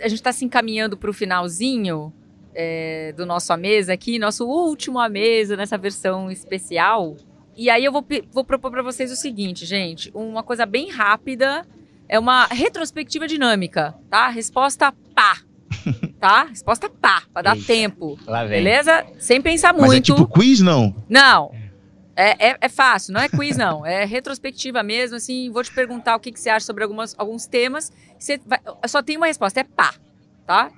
[0.00, 2.12] A gente está se encaminhando para o finalzinho
[2.54, 7.16] é, do nosso A Mesa aqui, nosso último A Mesa nessa versão especial.
[7.56, 11.66] E aí eu vou, vou propor para vocês o seguinte, gente: uma coisa bem rápida.
[12.10, 14.28] É uma retrospectiva dinâmica, tá?
[14.28, 15.38] Resposta pá.
[16.18, 16.44] Tá?
[16.44, 18.18] Resposta pá, para dar Eita, tempo.
[18.48, 19.06] Beleza?
[19.18, 19.86] Sem pensar muito.
[19.86, 20.92] Mas é tipo quiz, não?
[21.08, 21.52] Não.
[22.20, 23.86] É, é, é, fácil, não é quiz, não.
[23.86, 27.46] É retrospectiva mesmo, assim, vou te perguntar o que, que você acha sobre algumas, alguns
[27.46, 27.92] temas.
[28.18, 28.58] Você vai,
[28.88, 29.94] só tem uma resposta, é pá,
[30.44, 30.72] tá?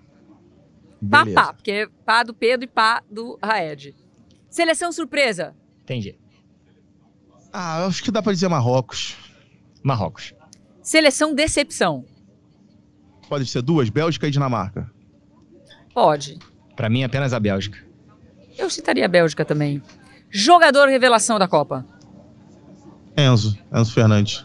[1.10, 1.40] Pá, Beleza.
[1.40, 3.94] pá, porque é pá do Pedro e pá do Raed.
[4.50, 5.56] Seleção surpresa.
[5.82, 6.18] Entendi.
[7.50, 9.16] Ah, acho que dá pra dizer Marrocos.
[9.82, 10.34] Marrocos.
[10.82, 12.04] Seleção decepção.
[13.30, 14.92] Pode ser duas, Bélgica e Dinamarca.
[15.94, 16.38] Pode.
[16.76, 17.78] Pra mim, apenas a Bélgica.
[18.58, 19.82] Eu citaria a Bélgica também.
[20.30, 21.84] Jogador revelação da Copa.
[23.16, 24.44] Enzo, Enzo Fernandes.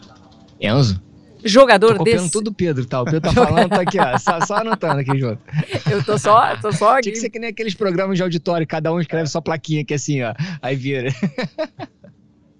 [0.60, 1.00] Enzo?
[1.44, 2.30] Jogador Tô desse.
[2.32, 3.00] tudo Pedro, tá?
[3.00, 4.18] O Pedro tá falando, tá aqui, ó.
[4.18, 5.40] Só, só anotando aqui junto.
[5.88, 7.10] Eu tô só, tô só Tinha aqui.
[7.12, 10.22] que ser que nem aqueles programas de auditório, cada um escreve sua plaquinha aqui assim,
[10.22, 10.34] ó.
[10.60, 11.10] Aí vira.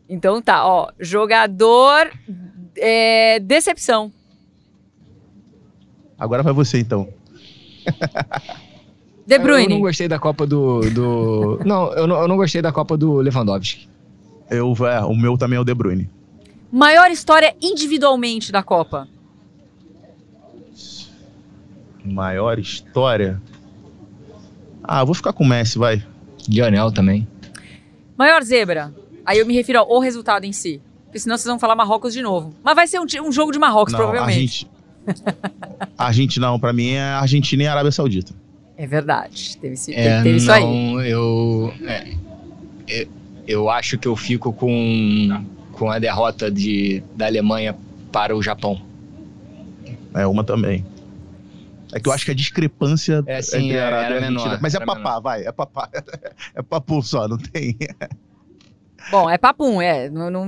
[0.08, 0.92] Então tá, ó.
[1.00, 2.08] Jogador.
[2.78, 4.12] é, decepção.
[6.16, 7.08] Agora vai você, então.
[9.26, 9.78] De Eu não Bruyne.
[9.80, 10.80] gostei da Copa do.
[10.90, 11.60] do...
[11.66, 13.88] Não, eu não, eu não gostei da Copa do Lewandowski.
[14.48, 16.08] Eu, é, o meu também é o De Bruyne.
[16.70, 19.08] Maior história individualmente da Copa.
[22.04, 23.40] Maior história.
[24.84, 26.02] Ah, eu vou ficar com o Messi, vai.
[26.48, 27.26] Lionel também.
[28.16, 28.94] Maior zebra.
[29.24, 30.80] Aí eu me refiro ao resultado em si.
[31.06, 32.54] Porque senão vocês vão falar Marrocos de novo.
[32.62, 34.68] Mas vai ser um, um jogo de Marrocos, provavelmente.
[35.08, 38.32] Argenti- Argentina, não, pra mim é Argentina e Arábia Saudita.
[38.76, 39.56] É verdade.
[39.58, 40.62] Teve, esse- É, teve isso aí.
[40.62, 42.12] não, eu, é,
[42.88, 43.08] eu.
[43.48, 47.76] Eu acho que eu fico com, com a derrota de, da Alemanha
[48.10, 48.82] para o Japão.
[50.12, 50.84] É uma também.
[51.92, 54.44] É que eu acho que a discrepância É, sim, entre era- Arábia era e Argentina.
[54.48, 55.88] menor, Mas é papá, vai, é papá.
[56.56, 57.76] É papo só, não tem.
[59.12, 60.10] Bom, é papum, é.
[60.10, 60.44] Não, não,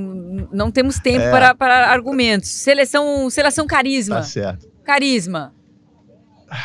[0.53, 1.31] não temos tempo É.
[1.31, 2.49] para, para argumentos.
[2.49, 4.17] Seleção, seleção carisma.
[4.17, 4.67] Tá certo.
[4.83, 5.55] Carisma.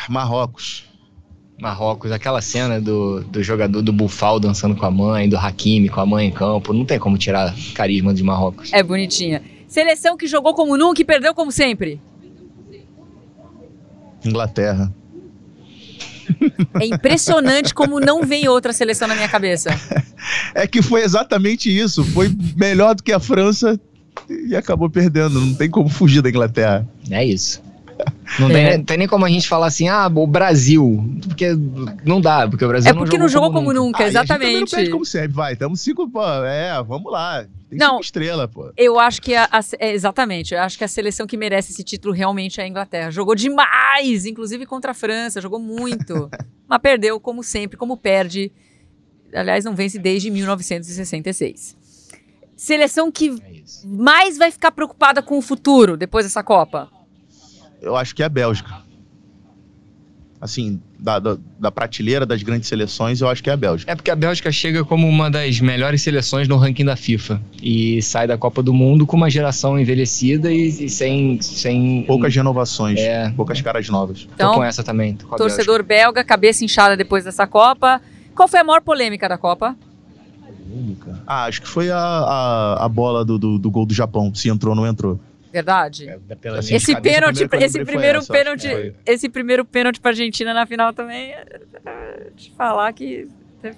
[0.08, 0.84] Marrocos.
[1.58, 6.00] Marrocos, aquela cena do, do jogador do Bufal dançando com a mãe, do Hakimi com
[6.00, 8.72] a mãe em campo, não tem como tirar carisma de Marrocos.
[8.72, 9.42] É bonitinha.
[9.68, 12.00] Seleção que jogou como nunca e perdeu como sempre.
[14.24, 14.92] Inglaterra.
[16.80, 19.70] É impressionante como não vem outra seleção na minha cabeça.
[20.54, 22.02] É que foi exatamente isso.
[22.02, 23.78] Foi melhor do que a França
[24.30, 25.38] e acabou perdendo.
[25.38, 26.88] Não tem como fugir da Inglaterra.
[27.10, 27.62] É isso.
[28.38, 28.52] Não É.
[28.52, 31.04] tem, nem- tem nem como a gente falar assim, ah, o Brasil.
[31.28, 31.48] Porque
[32.04, 34.28] não dá, porque o Brasil É porque não jogou como nunca, Ah, e a gente
[34.28, 35.52] também não perde como sempre, vai.
[35.52, 36.22] Estamos cinco, pô.
[36.44, 37.44] É, vamos lá.
[37.70, 37.90] Tem Não.
[37.92, 38.72] cinco estrelas, pô.
[38.76, 41.84] Eu acho que a, a- é, exatamente, eu acho que a seleção que merece esse
[41.84, 43.10] título realmente é a Inglaterra.
[43.10, 46.28] Jogou demais, inclusive contra a França, jogou muito,
[46.68, 48.50] mas perdeu como sempre, como perde.
[49.32, 51.76] Aliás, não vence desde 1966.
[52.56, 56.88] Seleção que É mais vai ficar preocupada com o futuro depois dessa Copa.
[57.84, 58.82] Eu acho que é a Bélgica.
[60.40, 63.90] Assim, da, da, da prateleira das grandes seleções, eu acho que é a Bélgica.
[63.90, 67.40] É porque a Bélgica chega como uma das melhores seleções no ranking da FIFA.
[67.62, 72.04] E sai da Copa do Mundo com uma geração envelhecida e, e sem, sem.
[72.06, 73.30] Poucas renovações, É.
[73.30, 74.24] poucas caras novas.
[74.24, 75.14] Tô Então, com essa também.
[75.16, 78.00] Tô com a torcedor belga, cabeça inchada depois dessa Copa.
[78.34, 79.74] Qual foi a maior polêmica da Copa?
[81.26, 84.48] Ah, acho que foi a, a, a bola do, do, do gol do Japão, se
[84.50, 85.18] entrou ou não entrou.
[85.54, 86.06] Verdade.
[86.40, 88.92] Pela Assim, minha- Esse pênalti, esse primeiro pênalti, foi.
[89.06, 91.46] esse primeiro pênalti pra Argentina na final também, é,
[92.36, 93.28] te falar que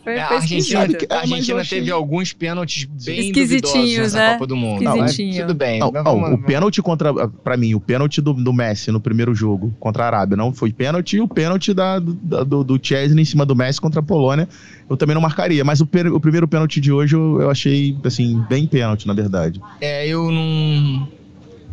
[0.03, 0.82] foi, É, a Argentina, a
[1.15, 4.32] é, Argentina achei- teve alguns pênaltis bem Esquisitinhos, né?
[4.32, 4.82] Copa do Mundo.
[4.82, 5.47] Não, mas Esquisitinho.
[5.47, 5.78] tudo bem.
[5.78, 9.32] Não, não, vamos- o pênalti contra, pra mim, o pênalti do, do Messi no primeiro
[9.32, 13.23] jogo contra a Arábia não foi pênalti, e o pênalti da, da- do, do Chesney
[13.23, 14.48] em cima do Messi contra a Polônia
[14.90, 18.44] eu também não marcaria, mas o, o primeiro pênalti de hoje eu, eu achei, assim,
[18.48, 19.61] bem pênalti, na verdade.
[19.81, 21.09] É, eu não.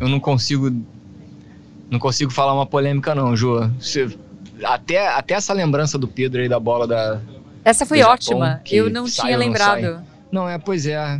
[0.04, 0.70] Eu não consigo.
[1.90, 3.70] Não consigo falar uma polêmica, não, Ju.
[3.80, 4.16] Você-
[4.62, 7.20] até, até essa lembrança do Pedro aí da bola da.
[7.64, 8.60] Essa foi Japão, ótima.
[8.70, 10.04] Eu não tinha ou não lembrado.
[10.30, 11.18] Não, é, pois é.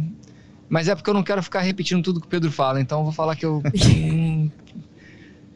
[0.68, 3.04] Mas é porque eu não quero ficar repetindo tudo que o Pedro fala, então eu
[3.04, 3.62] vou falar que eu.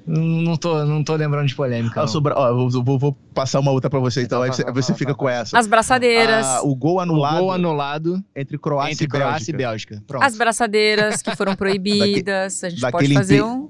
[0.09, 2.01] não, tô, não tô lembrando de polêmica.
[2.01, 2.09] Ah, não.
[2.09, 4.65] sobra- ó, eu vou, vou passar uma outra pra você, então, Então, aí vai, você,
[4.65, 5.59] vai, você vai, fica com essa.
[5.59, 9.57] As braçadeiras, Ah, o gol O anulado gol anulado entre Croácia entre e Croácia e
[9.57, 9.95] Bélgica.
[9.95, 10.05] Bélgica.
[10.07, 10.23] Pronto.
[10.25, 12.65] as braçadeiras que foram proibidas.
[12.65, 13.69] a gente pode fazer um.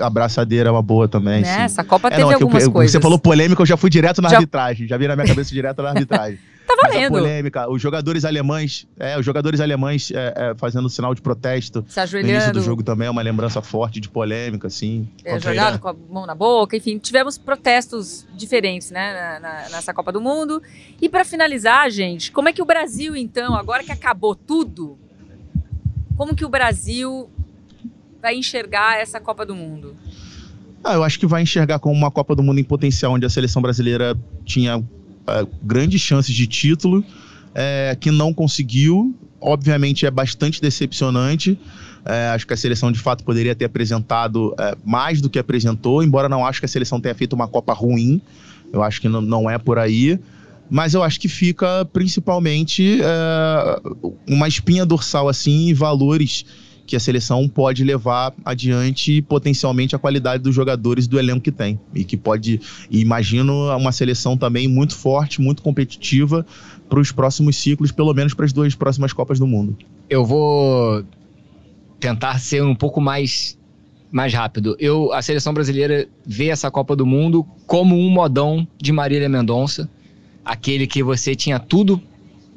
[0.00, 1.54] A braçadeira é uma boa também, Né?
[1.54, 1.60] sim.
[1.62, 2.92] Essa Copa É, teve não, é eu- algumas eu- coisas.
[2.92, 4.86] Você falou polêmica, eu já fui direto na Já- arbitragem.
[4.86, 6.38] Já vi na minha cabeça direto na arbitragem.
[6.66, 7.10] Tá Mas a valendo.
[7.12, 11.98] polêmica, os jogadores alemães, é, os jogadores alemães é, é, fazendo sinal de protesto Se
[11.98, 12.52] no início ajoelhando.
[12.52, 15.08] do jogo também é uma lembrança forte de polêmica, assim.
[15.24, 15.78] é, jogado Irã.
[15.78, 20.20] com a mão na boca, enfim, tivemos protestos diferentes, né, na- na- nessa Copa do
[20.20, 20.62] Mundo.
[21.02, 24.96] E pra finalizar, gente, como é que o Brasil, então, agora que acabou tudo,
[26.16, 27.28] como que o Brasil
[28.22, 29.96] vai enxergar essa Copa do Mundo?
[30.84, 33.30] Ah, eu acho que vai enxergar como uma Copa do Mundo em potencial, onde a
[33.30, 34.82] seleção brasileira tinha é,
[35.62, 37.04] grandes chances de título,
[37.54, 39.14] é, que não conseguiu.
[39.40, 41.58] Obviamente é bastante decepcionante.
[42.04, 46.02] É, acho que a seleção de fato poderia ter apresentado é, mais do que apresentou,
[46.02, 48.20] embora não acho que a seleção tenha feito uma Copa ruim.
[48.72, 50.18] Eu acho que não, não é por aí.
[50.70, 53.80] Mas eu acho que fica principalmente é,
[54.28, 56.44] uma espinha dorsal assim e valores
[56.90, 61.78] que a seleção pode levar adiante potencialmente a qualidade dos jogadores do elenco que tem.
[61.94, 62.60] E que pode,
[62.90, 66.44] imagino uma seleção também muito forte, muito competitiva
[66.88, 69.76] para os próximos ciclos, pelo menos para as duas próximas Copas do Mundo.
[70.08, 71.04] Eu vou
[72.00, 73.56] tentar ser um pouco mais
[74.10, 74.74] mais rápido.
[74.80, 79.88] Eu, a seleção brasileira vê essa Copa do Mundo como um modão de Marília Mendonça,
[80.44, 82.02] aquele que você tinha tudo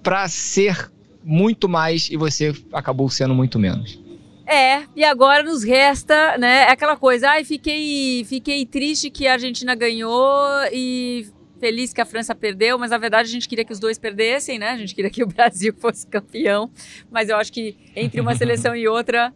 [0.02, 0.92] para ser
[1.24, 4.02] muito mais e você acabou sendo muito menos.
[4.46, 9.74] É, e agora nos resta, né, aquela coisa, ai, fiquei, fiquei triste que a Argentina
[9.74, 10.38] ganhou
[10.72, 11.28] e
[11.60, 14.60] feliz que a França perdeu, mas na verdade a gente queria que os dois perdessem,
[14.60, 14.72] né?
[14.72, 16.70] A gente queria que o Brasil fosse campeão,
[17.10, 19.34] mas eu acho que entre uma seleção e outra,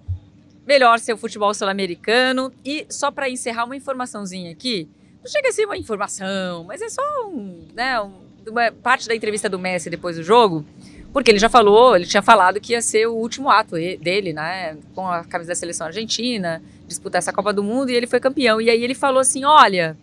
[0.66, 2.52] melhor ser o futebol sul-americano.
[2.66, 4.90] E só para encerrar uma informaçãozinha aqui,
[5.24, 8.14] não chega a ser uma informação, mas é só um, né, um,
[8.50, 10.66] uma parte da entrevista do Messi depois do jogo,
[11.14, 14.78] porque ele já falou, ele tinha falado que ia ser o último ato dele, né,
[14.94, 18.62] com a camisa da seleção argentina, disputar essa Copa do Mundo e ele foi campeão.
[18.62, 19.98] E aí ele falou assim: "Olha,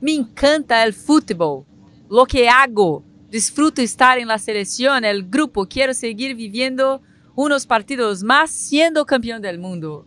[0.00, 1.66] me encanta o futebol,
[2.08, 7.00] lo que hago, disfruto estar en la selección, el grupo, quiero seguir viviendo
[7.36, 10.06] unos partidos más siendo campeão del mundo".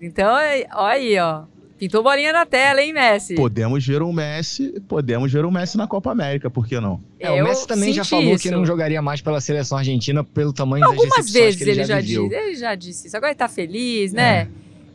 [0.00, 1.44] Então, olha aí, ó.
[1.82, 3.34] Pintou bolinha na tela, hein, Messi?
[3.34, 7.00] Podemos ver um Messi, podemos ver um Messi na Copa América, por que não?
[7.18, 8.42] É, o Messi também já falou isso.
[8.44, 11.70] que não jogaria mais pela seleção argentina pelo tamanho Algumas das decepções vezes que ele,
[11.80, 12.28] ele já, viveu.
[12.28, 13.16] disse, ele já disse isso.
[13.16, 14.46] Agora ele tá feliz, né?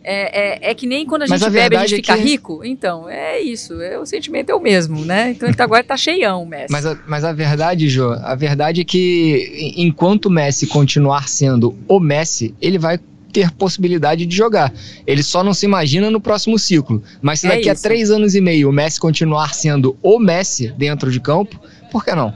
[0.02, 2.24] É, é, é que nem quando a gente a bebe a gente é fica que-
[2.24, 2.62] rico.
[2.64, 3.82] Então, é isso.
[3.82, 5.32] É, o sentimento é o mesmo, né?
[5.32, 6.72] Então ele tá, agora tá cheião, o Messi.
[6.72, 11.28] Mas a, mas a verdade, Jô, a verdade é que en- enquanto o Messi continuar
[11.28, 12.98] sendo o Messi, ele vai
[13.32, 14.74] ter possibilidade de jogar.
[15.06, 17.04] Ele só não se imagina no próximo ciclo.
[17.22, 20.70] Mas se É daqui a três anos e meio o Messi continuar sendo o Messi
[20.78, 21.60] dentro de campo,
[21.92, 22.34] por que não?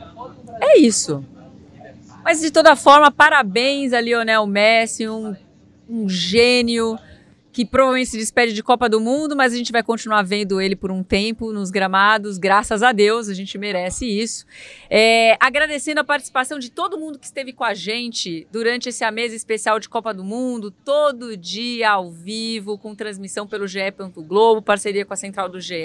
[0.61, 1.23] É isso.
[2.23, 5.35] Mas de toda forma, parabéns a Lionel Messi, um,
[5.89, 6.97] um gênio
[7.51, 10.75] que provavelmente se despede de Copa do Mundo, mas a gente vai continuar vendo ele
[10.75, 14.45] por um tempo nos gramados, graças a Deus, a gente merece isso.
[14.89, 19.35] É, agradecendo a participação de todo mundo que esteve com a gente durante esse mesa
[19.35, 23.79] especial de Copa do Mundo, todo dia ao vivo, com transmissão pelo GE.
[24.15, 25.75] Globo, parceria com a Central do GE.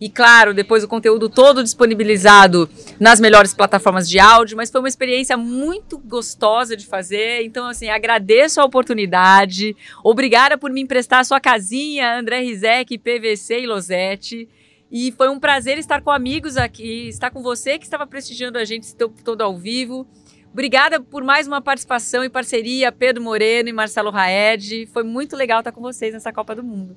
[0.00, 2.68] E claro, depois o conteúdo todo disponibilizado
[3.00, 7.42] nas melhores plataformas de áudio, mas foi uma experiência muito gostosa de fazer.
[7.44, 9.76] Então, assim, agradeço a oportunidade.
[10.02, 14.48] Obrigada por me emprestar sua casinha, André Rizek, PVC e Losete.
[14.90, 18.64] E foi um prazer estar com amigos aqui, estar com você que estava prestigiando a
[18.64, 20.06] gente todo ao vivo.
[20.52, 24.86] Obrigada por mais uma participação e parceria, Pedro Moreno e Marcelo Raed.
[24.92, 26.94] Foi muito legal estar com vocês nessa Copa do Mundo.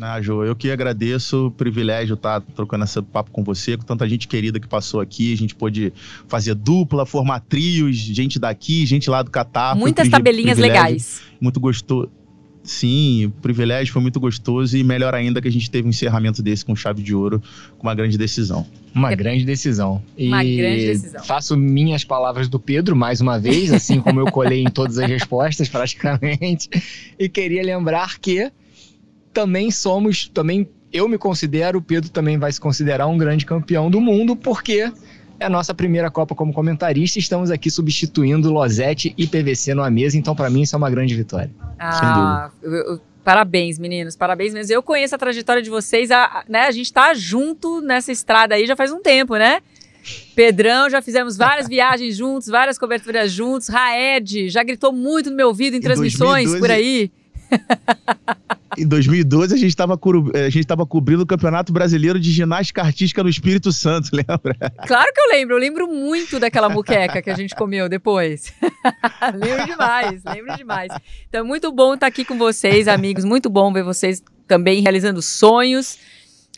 [0.00, 4.08] Ah, Jô, eu que agradeço o privilégio estar trocando esse papo com você, com tanta
[4.08, 5.32] gente querida que passou aqui.
[5.32, 5.92] A gente pôde
[6.26, 9.76] fazer dupla, formar trios, gente daqui, gente lá do Catar.
[9.76, 11.22] Muitas tabelinhas legais.
[11.40, 12.10] Muito gostoso.
[12.64, 16.42] Sim, o privilégio foi muito gostoso e melhor ainda que a gente teve um encerramento
[16.42, 17.42] desse com chave de ouro,
[17.76, 18.66] com uma grande decisão.
[18.94, 20.02] Uma É- grande decisão.
[20.18, 21.22] Uma e grande decisão.
[21.24, 25.06] Faço minhas palavras do Pedro mais uma vez, assim como eu colei em todas as
[25.06, 26.70] respostas, praticamente.
[27.18, 28.50] E queria lembrar que
[29.32, 33.90] também somos, também eu me considero, o Pedro também vai se considerar um grande campeão
[33.90, 34.90] do mundo, porque
[35.40, 39.90] é a nossa primeira Copa como comentarista e estamos aqui substituindo Losete e PVC numa
[39.90, 41.50] mesa, então para mim isso é uma grande vitória.
[41.78, 44.72] Ah, eu- eu- parabéns, meninos, parabéns mesmo.
[44.72, 46.66] Eu conheço a trajetória de vocês, a, né?
[46.66, 49.60] A gente tá junto nessa estrada aí já faz um tempo, né?
[50.34, 53.68] Pedrão, já fizemos várias viagens juntos, várias coberturas juntos.
[53.68, 57.10] Raed já gritou muito no meu ouvido em Em transmissões 2012 por aí.
[58.76, 59.98] Em 2012, a gente estava
[60.34, 64.56] a gente tava cobrindo o Campeonato Brasileiro de Ginástica Artística no Espírito Santo, lembra?
[64.86, 68.52] Claro que eu lembro, eu lembro muito daquela muqueca que a gente comeu depois.
[69.34, 70.92] lembro demais, lembro demais.
[71.28, 75.98] Então muito bom estar aqui com vocês, amigos, muito bom ver vocês também realizando sonhos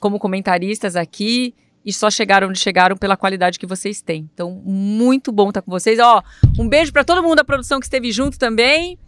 [0.01, 1.55] como comentaristas aqui
[1.85, 4.29] e só chegaram onde chegaram pela qualidade que vocês têm.
[4.35, 6.01] Então, muito bom estar com vocês.
[6.01, 6.21] Ó,
[6.59, 8.99] um beijo para todo mundo da produção que esteve junto também.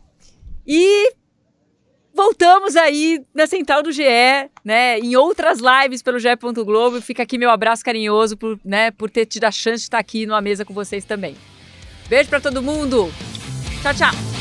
[0.64, 1.12] E
[2.18, 4.02] voltamos aí na central do GE,
[4.64, 4.98] né?
[4.98, 6.28] Em outras lives pelo GE.
[6.64, 7.00] Globo.
[7.00, 10.26] Fica aqui meu abraço carinhoso por, né, por ter tido a chance de estar aqui
[10.26, 11.36] numa mesa com vocês também.
[12.08, 13.08] Beijo para todo mundo.
[13.82, 14.37] Tchau, tchau.